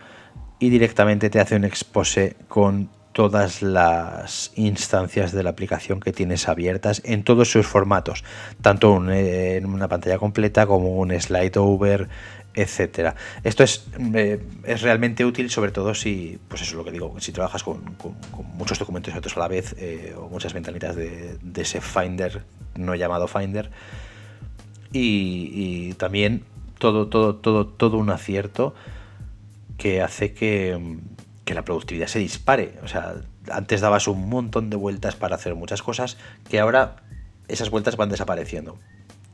y 0.63 0.71
directamente 0.71 1.29
te 1.29 1.41
hace 1.41 1.57
un 1.57 1.65
expose 1.65 2.37
con 2.47 2.89
todas 3.13 3.63
las 3.63 4.53
instancias 4.57 5.33
de 5.33 5.43
la 5.43 5.51
aplicación 5.51 6.01
que 6.01 6.13
tienes 6.13 6.49
abiertas 6.49 7.03
en 7.05 7.25
todos 7.25 7.51
sus 7.51 7.67
formatos, 7.67 8.25
tanto 8.61 8.97
en 9.11 9.67
una 9.67 9.89
pantalla 9.89 10.19
completa 10.19 10.67
como 10.67 10.99
un 10.99 11.19
slide 11.21 11.57
over, 11.57 12.09
etcétera. 12.55 13.15
Esto 13.45 13.65
es, 13.65 13.87
eh, 14.15 14.43
es 14.65 14.83
realmente 14.83 15.25
útil, 15.25 15.51
sobre 15.51 15.73
todo 15.73 15.95
si, 15.95 16.39
pues 16.49 16.63
eso 16.63 16.73
es 16.73 16.77
lo 16.77 16.85
que 16.85 16.91
digo, 16.91 17.15
si 17.21 17.33
trabajas 17.33 17.63
con, 17.63 17.83
muchos 18.55 18.79
documentos 18.79 19.37
a 19.37 19.41
la 19.41 19.49
vez 19.49 19.75
eh, 19.79 20.15
o 20.17 20.29
muchas 20.29 20.53
ventanitas 20.53 20.97
de, 20.97 21.39
ese 21.57 21.81
Finder 21.81 22.43
no 22.75 22.95
llamado 22.95 23.29
Finder. 23.29 23.71
Y, 24.95 25.95
también 25.95 26.45
todo, 26.79 27.09
todo, 27.09 27.37
todo, 27.37 27.67
todo 27.67 27.97
un 27.97 28.11
acierto 28.11 28.75
que 29.79 30.03
hace 30.03 30.35
que 30.35 30.79
que 31.45 31.55
la 31.55 31.65
productividad 31.65 32.07
se 32.07 32.19
dispare. 32.19 32.79
O 32.83 32.89
sea, 32.89 33.15
antes 33.51 33.81
dabas 33.81 34.09
un 34.09 34.29
montón 34.29 34.71
de 34.71 34.77
vueltas 34.77 35.17
para 35.17 35.37
hacer 35.37 35.55
muchas 35.55 35.83
cosas 35.83 36.17
que 36.49 36.61
ahora 36.61 36.97
esas 37.49 37.71
vueltas 37.71 37.97
van 37.97 38.09
desapareciendo. 38.09 38.79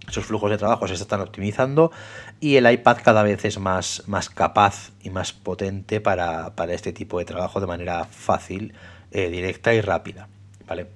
Esos 0.09 0.25
flujos 0.25 0.51
de 0.51 0.57
trabajo 0.57 0.89
se 0.89 0.95
están 0.95 1.21
optimizando 1.21 1.93
y 2.41 2.57
el 2.57 2.71
iPad 2.71 2.99
cada 3.05 3.23
vez 3.23 3.45
es 3.45 3.59
más, 3.59 4.05
más 4.07 4.31
capaz 4.31 4.93
y 5.03 5.11
más 5.11 5.35
potente 5.35 6.01
para, 6.01 6.53
este 6.71 6.93
tipo 6.93 7.19
de 7.19 7.27
trabajo 7.27 7.61
de 7.61 7.67
manera 7.67 8.05
fácil, 8.05 8.73
eh, 9.11 9.29
directa 9.29 9.75
y 9.75 9.83
rápida. 9.83 10.29
¿Vale? 10.67 10.87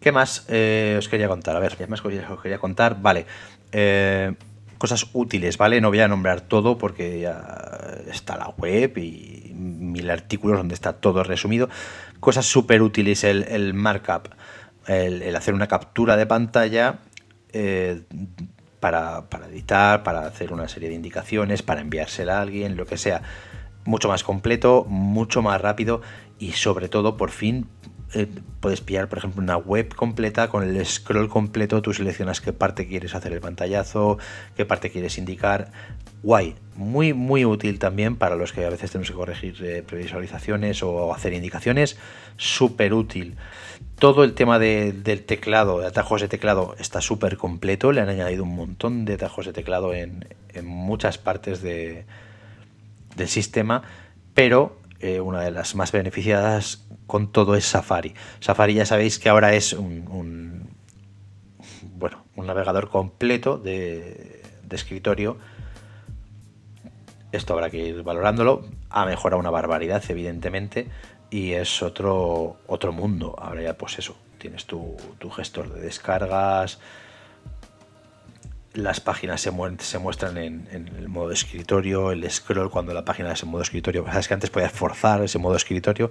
¿Qué 0.00 0.12
más 0.12 0.46
eh, 0.48 0.96
os 0.98 1.08
quería 1.08 1.28
contar? 1.28 1.54
A 1.56 1.60
ver, 1.60 1.76
¿qué 1.76 1.86
más 1.86 2.02
os 2.02 2.40
quería 2.40 2.58
contar? 2.58 3.00
Vale. 3.02 3.26
Eh, 3.72 4.34
cosas 4.80 5.08
útiles, 5.12 5.58
¿vale? 5.58 5.78
No 5.82 5.90
voy 5.90 6.00
a 6.00 6.08
nombrar 6.08 6.40
todo 6.40 6.78
porque 6.78 7.20
ya 7.20 7.98
está 8.10 8.38
la 8.38 8.48
web 8.48 8.96
y 8.96 9.52
mil 9.54 10.10
artículos 10.10 10.56
donde 10.56 10.74
está 10.74 10.94
todo 10.94 11.22
resumido. 11.22 11.68
Cosas 12.18 12.46
súper 12.46 12.80
útiles, 12.80 13.22
el, 13.22 13.74
markup, 13.74 14.28
el, 14.86 15.36
hacer 15.36 15.52
una 15.52 15.66
captura 15.66 16.16
de 16.16 16.24
pantalla 16.24 17.00
eh, 17.52 18.04
para, 18.80 19.28
para, 19.28 19.48
editar, 19.48 20.02
para 20.02 20.20
hacer 20.20 20.50
una 20.50 20.66
serie 20.66 20.88
de 20.88 20.94
indicaciones, 20.94 21.60
para 21.60 21.82
enviársela 21.82 22.38
a 22.38 22.40
alguien, 22.40 22.78
lo 22.78 22.86
que 22.86 22.96
sea. 22.96 23.20
Mucho 23.84 24.08
más 24.08 24.24
completo, 24.24 24.86
mucho 24.88 25.42
más 25.42 25.60
rápido 25.60 26.00
y 26.38 26.52
sobre 26.52 26.88
todo, 26.88 27.18
por 27.18 27.32
fin, 27.32 27.66
eh, 28.12 28.26
puedes 28.60 28.80
pillar, 28.80 29.08
por 29.08 29.18
ejemplo, 29.18 29.42
una 29.42 29.56
web 29.56 29.94
completa 29.94 30.48
con 30.48 30.64
el 30.64 30.84
scroll 30.84 31.28
completo. 31.28 31.80
Tú 31.80 31.94
seleccionas 31.94 32.40
qué 32.40 32.52
parte 32.52 32.86
quieres 32.86 33.14
hacer 33.14 33.32
el 33.32 33.40
pantallazo, 33.40 34.18
qué 34.56 34.64
parte 34.64 34.90
quieres 34.90 35.16
indicar. 35.18 35.70
Guay, 36.22 36.56
muy, 36.74 37.14
muy 37.14 37.44
útil 37.44 37.78
también 37.78 38.16
para 38.16 38.36
los 38.36 38.52
que 38.52 38.64
a 38.64 38.70
veces 38.70 38.90
tenemos 38.90 39.10
que 39.10 39.16
corregir 39.16 39.56
eh, 39.62 39.82
previsualizaciones 39.86 40.82
o 40.82 41.14
hacer 41.14 41.32
indicaciones. 41.32 41.98
Súper 42.36 42.94
útil. 42.94 43.36
Todo 43.98 44.24
el 44.24 44.34
tema 44.34 44.58
del 44.58 45.24
teclado, 45.24 45.80
de 45.80 45.86
atajos 45.86 46.20
de 46.20 46.28
teclado, 46.28 46.74
está 46.78 47.00
súper 47.00 47.36
completo. 47.36 47.92
Le 47.92 48.00
han 48.00 48.08
añadido 48.08 48.42
un 48.44 48.56
montón 48.56 49.04
de 49.04 49.14
atajos 49.14 49.46
de 49.46 49.52
teclado 49.52 49.94
en, 49.94 50.24
muchas 50.64 51.16
partes 51.16 51.62
del 51.62 52.04
sistema, 53.26 53.82
pero 54.34 54.79
eh, 55.00 55.20
una 55.20 55.40
de 55.40 55.50
las 55.50 55.74
más 55.74 55.92
beneficiadas 55.92 56.86
con 57.06 57.32
todo 57.32 57.54
es 57.54 57.64
Safari. 57.64 58.14
Safari 58.40 58.74
ya 58.74 58.86
sabéis 58.86 59.18
que 59.18 59.28
ahora 59.28 59.54
es 59.54 59.72
un, 59.72 60.68
bueno, 61.94 62.24
un 62.36 62.46
navegador 62.46 62.90
completo 62.90 63.58
de, 63.58 64.42
escritorio. 64.70 65.38
Esto 67.32 67.54
habrá 67.54 67.70
que 67.70 67.78
ir 67.78 68.02
valorándolo. 68.02 68.64
Ha 68.90 69.06
mejorado 69.06 69.40
una 69.40 69.50
barbaridad, 69.50 70.02
evidentemente, 70.08 70.88
y 71.30 71.52
es 71.52 71.82
otro, 71.82 72.58
otro 72.66 72.92
mundo. 72.92 73.34
Ahora 73.38 73.62
ya, 73.62 73.78
pues 73.78 73.98
eso, 73.98 74.16
tienes 74.38 74.66
tu, 74.66 74.96
tu 75.18 75.30
gestor 75.30 75.72
de 75.72 75.80
descargas, 75.80 76.78
las 78.72 79.00
páginas 79.00 79.40
se, 79.40 79.50
muestran 79.50 80.38
en, 80.38 80.68
el 80.70 81.08
modo 81.08 81.32
escritorio, 81.32 82.12
el 82.12 82.28
scroll 82.30 82.70
cuando 82.70 82.94
la 82.94 83.04
página 83.04 83.32
es 83.32 83.42
en 83.42 83.48
modo 83.48 83.62
escritorio. 83.62 84.04
Sabes 84.06 84.28
que 84.28 84.34
antes 84.34 84.50
podías 84.50 84.72
forzar 84.72 85.22
ese 85.22 85.38
modo 85.38 85.56
escritorio, 85.56 86.10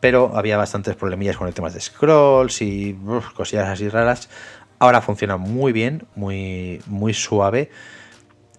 pero 0.00 0.36
había 0.36 0.56
bastantes 0.56 0.96
problemillas 0.96 1.36
con 1.36 1.48
el 1.48 1.54
tema 1.54 1.70
de 1.70 1.80
scrolls 1.80 2.60
y 2.60 2.98
cosillas 3.34 3.68
así 3.68 3.88
raras. 3.88 4.28
Ahora 4.78 5.00
funciona 5.00 5.38
muy 5.38 5.72
bien, 5.72 6.06
muy, 6.14 6.82
muy 6.86 7.14
suave 7.14 7.70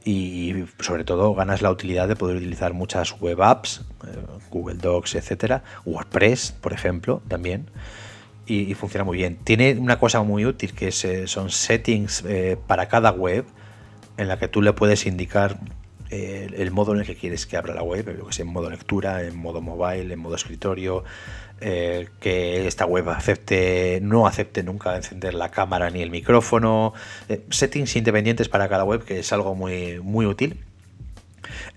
y 0.03 0.65
sobre 0.79 1.03
todo 1.03 1.33
ganas 1.35 1.61
la 1.61 1.71
utilidad 1.71 2.07
de 2.07 2.15
poder 2.15 2.37
utilizar 2.37 2.73
muchas 2.73 3.19
web 3.19 3.41
apps, 3.41 3.81
eh, 4.07 4.17
Google 4.49 4.75
Docs, 4.75 5.15
etcétera, 5.15 5.63
WordPress, 5.85 6.51
por 6.51 6.73
ejemplo, 6.73 7.21
también 7.27 7.69
y, 8.45 8.73
funciona 8.75 9.03
muy 9.03 9.17
bien. 9.17 9.37
Tiene 9.43 9.73
una 9.73 9.99
cosa 9.99 10.21
muy 10.23 10.45
útil 10.45 10.73
que 10.73 10.89
eh, 10.89 11.27
son 11.27 11.49
settings 11.49 12.23
eh, 12.27 12.57
para 12.67 12.87
cada 12.87 13.11
web 13.11 13.45
en 14.17 14.27
la 14.27 14.37
que 14.37 14.47
tú 14.47 14.61
le 14.61 14.73
puedes 14.73 15.05
indicar 15.05 15.59
eh, 16.09 16.47
el 16.55 16.71
modo 16.71 16.93
en 16.93 16.99
el 16.99 17.05
que 17.05 17.15
quieres 17.15 17.45
que 17.45 17.57
abra 17.57 17.73
la 17.73 17.83
web, 17.83 18.05
que 18.05 18.33
sea 18.33 18.45
en 18.45 18.51
modo 18.51 18.69
lectura, 18.69 19.23
en 19.23 19.35
modo 19.35 19.61
mobile, 19.61 20.13
en 20.13 20.19
modo 20.19 20.35
escritorio, 20.35 21.03
que 21.59 22.67
esta 22.67 22.85
web 22.85 23.09
acepte, 23.09 23.99
no 24.01 24.27
acepte 24.27 24.61
nunca 24.61 24.95
encender 24.95 25.33
la 25.33 25.49
cámara 25.49 25.89
ni 25.89 26.01
el 26.01 26.11
micrófono, 26.11 26.93
settings 27.49 27.95
independientes 27.95 28.49
para 28.49 28.67
cada 28.67 28.83
web, 28.83 29.03
que 29.03 29.19
es 29.19 29.33
algo 29.33 29.55
muy, 29.55 29.99
muy 30.01 30.25
útil. 30.25 30.63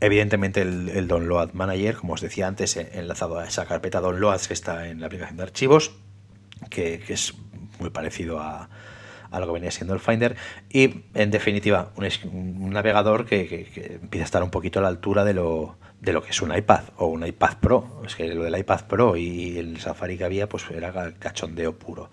Evidentemente 0.01 0.63
el, 0.63 0.89
el, 0.91 1.07
Download 1.07 1.53
Manager, 1.53 1.97
como 1.97 2.15
os 2.15 2.21
decía 2.21 2.49
antes, 2.49 2.77
enlazado 2.77 3.39
a 3.39 3.47
esa 3.47 3.67
carpeta 3.67 4.01
Downloads 4.01 4.49
que 4.49 4.55
está 4.55 4.89
en 4.89 5.01
la 5.01 5.07
aplicación 5.07 5.37
de 5.37 5.45
archivos 5.45 5.93
que, 6.71 7.03
es 7.09 7.35
muy 7.79 7.91
parecido 7.91 8.41
a, 8.41 8.69
lo 9.33 9.47
que 9.47 9.53
venía 9.53 9.71
siendo 9.71 9.95
el 9.95 10.01
Finder. 10.01 10.37
Y 10.71 11.03
en 11.15 11.31
definitiva, 11.31 11.93
un, 11.97 12.71
navegador 12.71 13.27
que, 13.27 13.99
empieza 14.03 14.25
a 14.25 14.27
estar 14.27 14.43
un 14.43 14.51
poquito 14.51 14.79
a 14.79 14.83
la 14.83 14.89
altura 14.89 15.25
de 15.25 15.35
lo, 15.35 15.77
de 16.01 16.13
lo 16.13 16.23
que 16.23 16.31
es 16.31 16.43
un 16.43 16.57
iPad 16.57 16.85
o 16.97 17.07
un 17.07 17.27
iPad 17.27 17.59
Pro. 17.61 18.03
Es 18.07 18.15
que 18.15 18.35
lo 18.35 18.45
del 18.45 18.59
iPad 18.59 18.87
Pro 18.87 19.17
y 19.17 19.59
el 19.59 19.79
Safari 19.81 20.17
que 20.17 20.25
había, 20.25 20.49
pues 20.49 20.65
era 20.71 21.13
cachondeo 21.19 21.79
puro. 21.79 22.11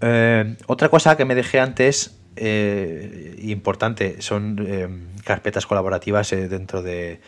Eh, 0.00 0.56
otra 0.66 0.88
cosa 0.88 1.16
que 1.16 1.24
me 1.24 1.34
dejé 1.34 1.60
antes, 1.60 2.18
eh, 2.36 3.36
importante, 3.42 4.22
son 4.22 4.64
eh, 4.66 4.88
carpetas 5.24 5.66
colaborativas 5.66 6.30
dentro 6.30 6.82
de. 6.82 7.20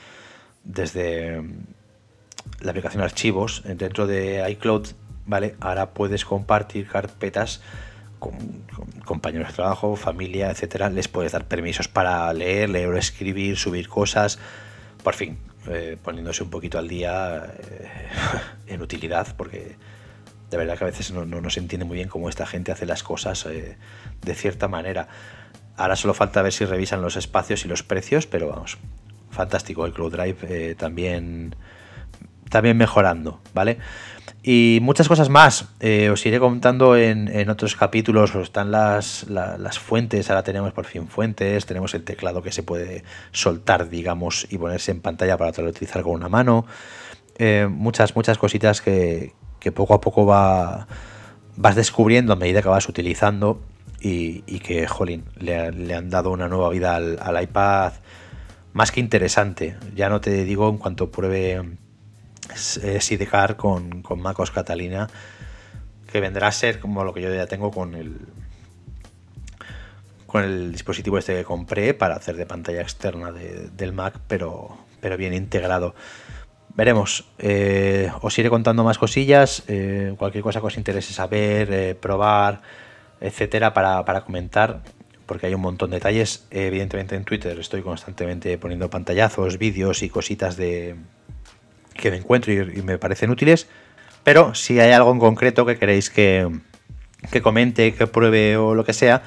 desde 0.64 1.42
la 2.60 2.70
aplicación 2.70 3.02
archivos, 3.02 3.62
dentro 3.64 4.06
de 4.06 4.48
iCloud 4.50 4.88
¿vale? 5.26 5.56
Ahora 5.60 5.90
puedes 5.90 6.24
compartir 6.24 6.88
carpetas 6.88 7.60
con, 8.18 8.32
compañeros 9.04 9.48
de 9.48 9.54
trabajo, 9.54 9.96
familia, 9.96 10.50
etcétera. 10.50 10.90
Les 10.90 11.08
puedes 11.08 11.32
dar 11.32 11.46
permisos 11.46 11.88
para 11.88 12.32
leer, 12.32 12.70
leer 12.70 12.88
o 12.88 12.96
escribir, 12.96 13.56
subir 13.56 13.88
cosas. 13.88 14.38
Por 15.02 15.14
fin, 15.14 15.38
eh, 15.68 15.96
poniéndose 16.02 16.42
un 16.42 16.50
poquito 16.50 16.78
al 16.78 16.88
día 16.88 17.52
eh, 17.58 17.88
en 18.66 18.82
utilidad, 18.82 19.34
porque 19.36 19.76
de 20.50 20.56
verdad 20.56 20.76
que 20.76 20.84
a 20.84 20.86
veces 20.88 21.10
no, 21.12 21.24
no, 21.24 21.50
se 21.50 21.60
entiende 21.60 21.84
muy 21.84 21.96
bien 21.96 22.08
cómo 22.08 22.28
esta 22.28 22.46
gente 22.46 22.72
hace 22.72 22.86
las 22.86 23.02
cosas 23.02 23.46
eh, 23.46 23.76
de 24.22 24.34
cierta 24.34 24.68
manera. 24.68 25.08
Ahora 25.76 25.96
solo 25.96 26.14
falta 26.14 26.42
ver 26.42 26.52
si 26.52 26.64
revisan 26.64 27.00
los 27.00 27.16
espacios 27.16 27.64
y 27.64 27.68
los 27.68 27.82
precios, 27.82 28.26
pero 28.26 28.48
vamos, 28.48 28.78
fantástico 29.30 29.86
el 29.86 29.92
Cloud 29.92 30.12
Drive 30.12 30.74
también, 30.74 31.56
también 32.50 32.76
mejorando, 32.76 33.40
¿vale? 33.54 33.78
Y 34.42 34.80
muchas 34.82 35.08
cosas 35.08 35.28
más. 35.28 35.66
Eh, 35.78 36.10
os 36.10 36.26
iré 36.26 36.40
contando 36.40 36.96
en, 36.96 37.48
otros 37.48 37.76
capítulos. 37.76 38.34
Están 38.34 38.72
las, 38.72 39.26
las, 39.28 39.78
fuentes. 39.78 40.30
Ahora 40.30 40.42
tenemos 40.42 40.72
por 40.72 40.84
fin 40.84 41.06
fuentes. 41.06 41.64
Tenemos 41.64 41.94
el 41.94 42.02
teclado 42.02 42.42
que 42.42 42.50
se 42.50 42.64
puede 42.64 43.04
soltar, 43.30 43.88
digamos, 43.88 44.46
y 44.50 44.58
ponerse 44.58 44.90
en 44.90 45.00
pantalla 45.00 45.36
para 45.36 45.52
poder 45.52 45.70
utilizar 45.70 46.02
con 46.02 46.12
una 46.12 46.28
mano. 46.28 46.66
Eh, 47.38 47.68
muchas, 47.70 48.16
muchas 48.16 48.36
cositas 48.36 48.80
que, 48.80 49.32
poco 49.74 49.94
a 49.94 50.00
poco 50.00 50.26
va, 50.26 50.88
vas 51.56 51.76
descubriendo 51.76 52.32
a 52.32 52.36
medida 52.36 52.62
que 52.62 52.68
vas 52.68 52.88
utilizando. 52.88 53.60
Y, 54.00 54.40
que, 54.58 54.88
jolín, 54.88 55.24
le, 55.38 55.94
han 55.94 56.10
dado 56.10 56.32
una 56.32 56.48
nueva 56.48 56.68
vida 56.70 56.96
al 56.96 57.42
iPad 57.42 57.92
más 58.72 58.90
que 58.90 59.00
interesante. 59.00 59.76
Ya 59.94 60.08
no 60.08 60.20
te 60.20 60.44
digo 60.44 60.68
en 60.68 60.78
cuanto 60.78 61.10
pruebe 61.10 61.62
Sidecar 62.56 63.56
con, 63.56 64.02
con 64.02 64.20
MacOS 64.20 64.50
Catalina, 64.50 65.08
que 66.10 66.20
vendrá 66.20 66.48
a 66.48 66.52
ser 66.52 66.80
como 66.80 67.04
lo 67.04 67.14
que 67.14 67.22
yo 67.22 67.34
ya 67.34 67.46
tengo 67.46 67.70
con 67.70 67.94
el 67.94 68.18
con 70.32 70.44
el 70.44 70.72
dispositivo 70.72 71.18
este 71.18 71.34
que 71.34 71.44
compré 71.44 71.92
para 71.92 72.14
hacer 72.16 72.36
de 72.36 72.46
pantalla 72.46 72.80
externa 72.80 73.32
del 73.32 73.92
Mac, 73.92 74.18
pero, 74.26 74.78
pero 74.98 75.18
bien 75.18 75.34
integrado. 75.34 75.94
Veremos, 76.74 77.26
eh, 77.38 78.10
os 78.22 78.38
iré 78.38 78.48
contando 78.48 78.82
más 78.82 78.96
cosillas, 78.96 79.62
eh, 79.68 80.14
cualquier 80.16 80.42
cosa 80.42 80.60
que 80.60 80.66
os 80.68 80.78
interese 80.78 81.12
saber, 81.12 81.70
eh, 81.70 81.94
probar, 81.94 82.62
etcétera, 83.20 83.74
para, 83.74 84.06
para, 84.06 84.22
comentar, 84.22 84.80
porque 85.26 85.48
hay 85.48 85.54
un 85.54 85.60
montón 85.60 85.90
de 85.90 85.96
detalles. 85.96 86.46
evidentemente 86.50 87.14
en 87.14 87.24
Twitter 87.24 87.58
estoy 87.60 87.82
constantemente 87.82 88.56
poniendo 88.56 88.88
pantallazos, 88.88 89.58
vídeos 89.58 90.02
y 90.02 90.08
cositas 90.08 90.56
de, 90.56 90.96
que 91.94 92.10
me 92.10 92.18
encuentro 92.18 92.52
y, 92.52 92.82
me 92.82 92.98
parecen 92.98 93.30
útiles, 93.30 93.66
pero 94.24 94.54
si 94.54 94.80
hay 94.80 94.92
algo 94.92 95.12
en 95.12 95.18
concreto 95.18 95.66
que 95.66 95.78
queréis 95.78 96.10
que, 96.10 96.48
comente, 97.42 97.94
que 97.94 98.06
pruebe 98.06 98.56
o 98.56 98.74
lo 98.74 98.84
que 98.84 98.92
sea, 98.92 99.22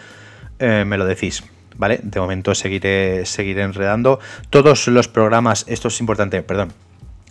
eh, 0.59 0.83
me 0.85 0.97
lo 0.97 1.05
decís. 1.05 1.43
¿Vale? 1.77 1.99
De 2.03 2.21
momento 2.21 2.55
seguiré, 2.55 3.25
seguiré 3.25 3.63
enredando. 3.63 4.21
Todos 4.49 4.87
los 4.87 5.09
programas, 5.09 5.65
esto 5.67 5.89
es 5.89 5.99
importante, 5.99 6.41
perdón, 6.41 6.71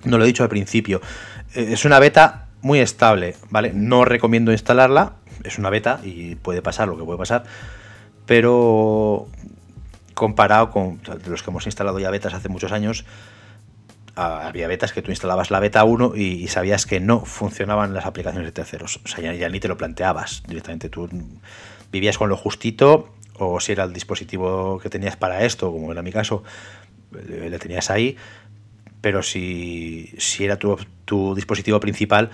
no 0.05 0.19
lo 0.19 0.25
he 0.25 0.27
dicho 0.27 0.43
al 0.43 0.51
principio. 0.51 1.01
Eh, 1.55 1.69
es 1.73 1.87
una 1.87 1.99
beta 1.99 2.49
muy 2.61 2.81
estable, 2.81 3.37
¿vale? 3.51 3.73
No 3.75 4.05
recomiendo 4.05 4.53
instalarla, 4.53 5.15
es 5.45 5.59
una 5.59 5.71
beta 5.71 6.01
y 6.03 6.35
puede 6.37 6.63
pasar 6.63 6.89
lo 6.89 6.97
que 6.97 7.05
puede 7.05 7.19
pasar, 7.19 7.45
pero 8.27 9.29
comparado 10.15 10.71
con 10.71 11.01
los 11.27 11.43
que 11.43 11.51
hemos 11.51 11.67
instalado 11.67 11.99
ya 11.99 12.11
betas 12.11 12.35
hace 12.35 12.49
muchos 12.49 12.73
años, 12.73 13.05
había 14.17 14.69
betas 14.69 14.93
que 14.93 15.03
tú 15.03 15.11
instalabas 15.11 15.51
la 15.51 15.61
beta 15.61 15.85
1 15.85 16.15
y, 16.17 16.49
sabías 16.49 16.87
que 16.87 17.01
no 17.01 17.25
funcionaban 17.25 17.95
las 17.95 18.07
aplicaciones 18.07 18.47
de 18.47 18.53
terceros. 18.53 19.01
O 19.05 19.09
sea, 19.09 19.33
ya, 19.35 19.49
ni 19.49 19.61
te 19.61 19.69
lo 19.69 19.77
planteabas 19.77 20.43
directamente. 20.47 20.89
Tú 20.89 21.09
vivías 21.91 22.19
con 22.19 22.29
lo 22.29 22.37
justito, 22.37 23.09
o 23.39 23.61
si 23.61 23.73
era 23.73 23.85
el 23.85 23.93
dispositivo 23.93 24.79
que 24.79 24.89
tenías 24.89 25.17
para 25.17 25.45
esto, 25.45 25.73
como 25.73 25.91
era 25.91 26.03
mi 26.03 26.13
caso, 26.13 26.45
le, 27.13 27.59
tenías 27.59 27.91
ahí. 27.91 28.17
Pero 29.01 29.23
si, 29.23 30.15
si 30.19 30.45
era 30.45 30.57
tu, 30.59 30.79
tu, 31.05 31.35
dispositivo 31.35 31.81
principal, 31.81 32.31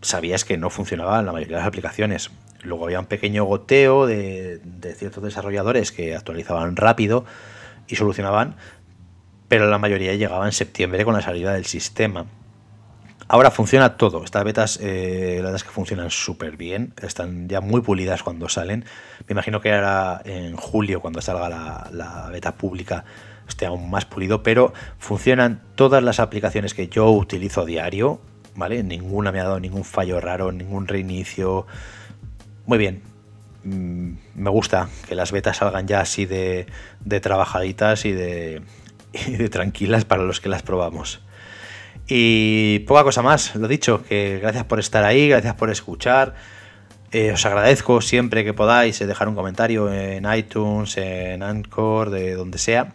sabías 0.00 0.44
que 0.44 0.58
no 0.58 0.70
funcionaban 0.70 1.24
la 1.24 1.32
mayoría 1.32 1.56
de 1.56 1.60
las 1.60 1.68
aplicaciones. 1.68 2.30
Luego 2.62 2.84
había 2.84 3.00
un 3.00 3.06
pequeño 3.06 3.44
goteo 3.44 4.06
de 4.06 4.60
ciertos 4.96 5.22
desarrolladores 5.22 5.90
que 5.92 6.14
actualizaban 6.14 6.76
rápido 6.76 7.24
y 7.88 7.96
solucionaban, 7.96 8.56
pero 9.52 9.68
la 9.68 9.76
mayoría 9.76 10.14
llegaba 10.14 10.46
en 10.46 10.52
septiembre 10.52 11.04
con 11.04 11.12
la 11.12 11.20
salida 11.20 11.52
del 11.52 11.66
sistema. 11.66 12.24
Ahora 13.28 13.50
funciona 13.50 13.98
todo. 13.98 14.24
Estas 14.24 14.44
betas, 14.44 14.78
eh, 14.80 15.34
la 15.36 15.42
verdad 15.42 15.56
es 15.56 15.64
que 15.64 15.68
funcionan 15.68 16.10
súper 16.10 16.56
bien. 16.56 16.94
Están 17.02 17.50
ya 17.50 17.60
muy 17.60 17.82
pulidas 17.82 18.22
cuando 18.22 18.48
salen. 18.48 18.86
Me 19.28 19.34
imagino 19.34 19.60
que 19.60 19.70
ahora 19.70 20.22
en 20.24 20.56
julio, 20.56 21.02
cuando 21.02 21.20
salga 21.20 21.50
la, 21.90 22.30
beta 22.32 22.54
pública, 22.54 23.04
esté 23.46 23.66
aún 23.66 23.90
más 23.90 24.06
pulido. 24.06 24.42
Pero 24.42 24.72
funcionan 24.98 25.60
todas 25.74 26.02
las 26.02 26.18
aplicaciones 26.18 26.72
que 26.72 26.88
yo 26.88 27.10
utilizo 27.10 27.60
a 27.60 27.66
diario. 27.66 28.22
¿Vale? 28.54 28.82
Ninguna 28.82 29.32
me 29.32 29.40
ha 29.40 29.44
dado 29.44 29.60
ningún 29.60 29.84
fallo 29.84 30.18
raro, 30.18 30.50
ningún 30.50 30.88
reinicio. 30.88 31.66
Muy 32.64 32.78
bien. 32.78 33.02
Mm, 33.64 34.14
me 34.34 34.48
gusta 34.48 34.88
que 35.06 35.14
las 35.14 35.30
betas 35.30 35.58
salgan 35.58 35.86
ya 35.86 36.00
así 36.00 36.24
de, 36.24 36.64
de 37.04 37.20
trabajaditas 37.20 38.06
y 38.06 38.12
de, 38.12 38.62
y 39.12 39.32
de 39.36 39.48
tranquilas 39.48 40.04
para 40.04 40.22
los 40.22 40.40
que 40.40 40.48
las 40.48 40.62
probamos. 40.62 41.20
Y 42.08 42.80
poca 42.80 43.04
cosa 43.04 43.22
más, 43.22 43.54
lo 43.54 43.68
dicho, 43.68 44.02
que 44.04 44.38
gracias 44.40 44.64
por 44.64 44.80
estar 44.80 45.04
ahí, 45.04 45.28
gracias 45.28 45.54
por 45.54 45.70
escuchar. 45.70 46.34
Eh, 47.12 47.32
os 47.32 47.44
agradezco 47.44 48.00
siempre 48.00 48.42
que 48.42 48.54
podáis 48.54 48.98
dejar 48.98 49.28
un 49.28 49.34
comentario 49.34 49.92
en 49.92 50.24
iTunes, 50.32 50.96
en 50.96 51.42
Anchor, 51.42 52.10
de 52.10 52.34
donde 52.34 52.58
sea. 52.58 52.94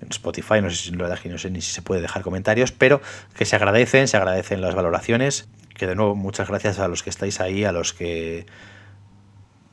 En 0.00 0.08
Spotify, 0.10 0.62
no 0.62 0.70
sé, 0.70 0.76
si, 0.76 0.90
la 0.92 1.08
no 1.08 1.38
sé 1.38 1.50
ni 1.50 1.60
si 1.60 1.72
se 1.72 1.82
puede 1.82 2.00
dejar 2.00 2.22
comentarios, 2.22 2.70
pero 2.70 3.00
que 3.34 3.44
se 3.44 3.56
agradecen, 3.56 4.06
se 4.06 4.16
agradecen 4.16 4.60
las 4.60 4.74
valoraciones. 4.74 5.48
Que 5.74 5.86
de 5.86 5.96
nuevo, 5.96 6.14
muchas 6.14 6.48
gracias 6.48 6.78
a 6.78 6.88
los 6.88 7.02
que 7.02 7.10
estáis 7.10 7.40
ahí, 7.40 7.64
a 7.64 7.72
los 7.72 7.92
que 7.92 8.46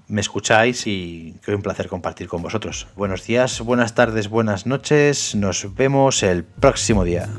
me 0.07 0.21
escucháis 0.21 0.87
y 0.87 1.35
que 1.43 1.55
un 1.55 1.61
placer 1.61 1.87
compartir 1.87 2.27
con 2.27 2.41
vosotros. 2.41 2.87
Buenos 2.95 3.25
días, 3.25 3.61
buenas 3.61 3.95
tardes, 3.95 4.29
buenas 4.29 4.65
noches. 4.65 5.35
Nos 5.35 5.75
vemos 5.75 6.23
el 6.23 6.43
próximo 6.43 7.03
día. 7.03 7.29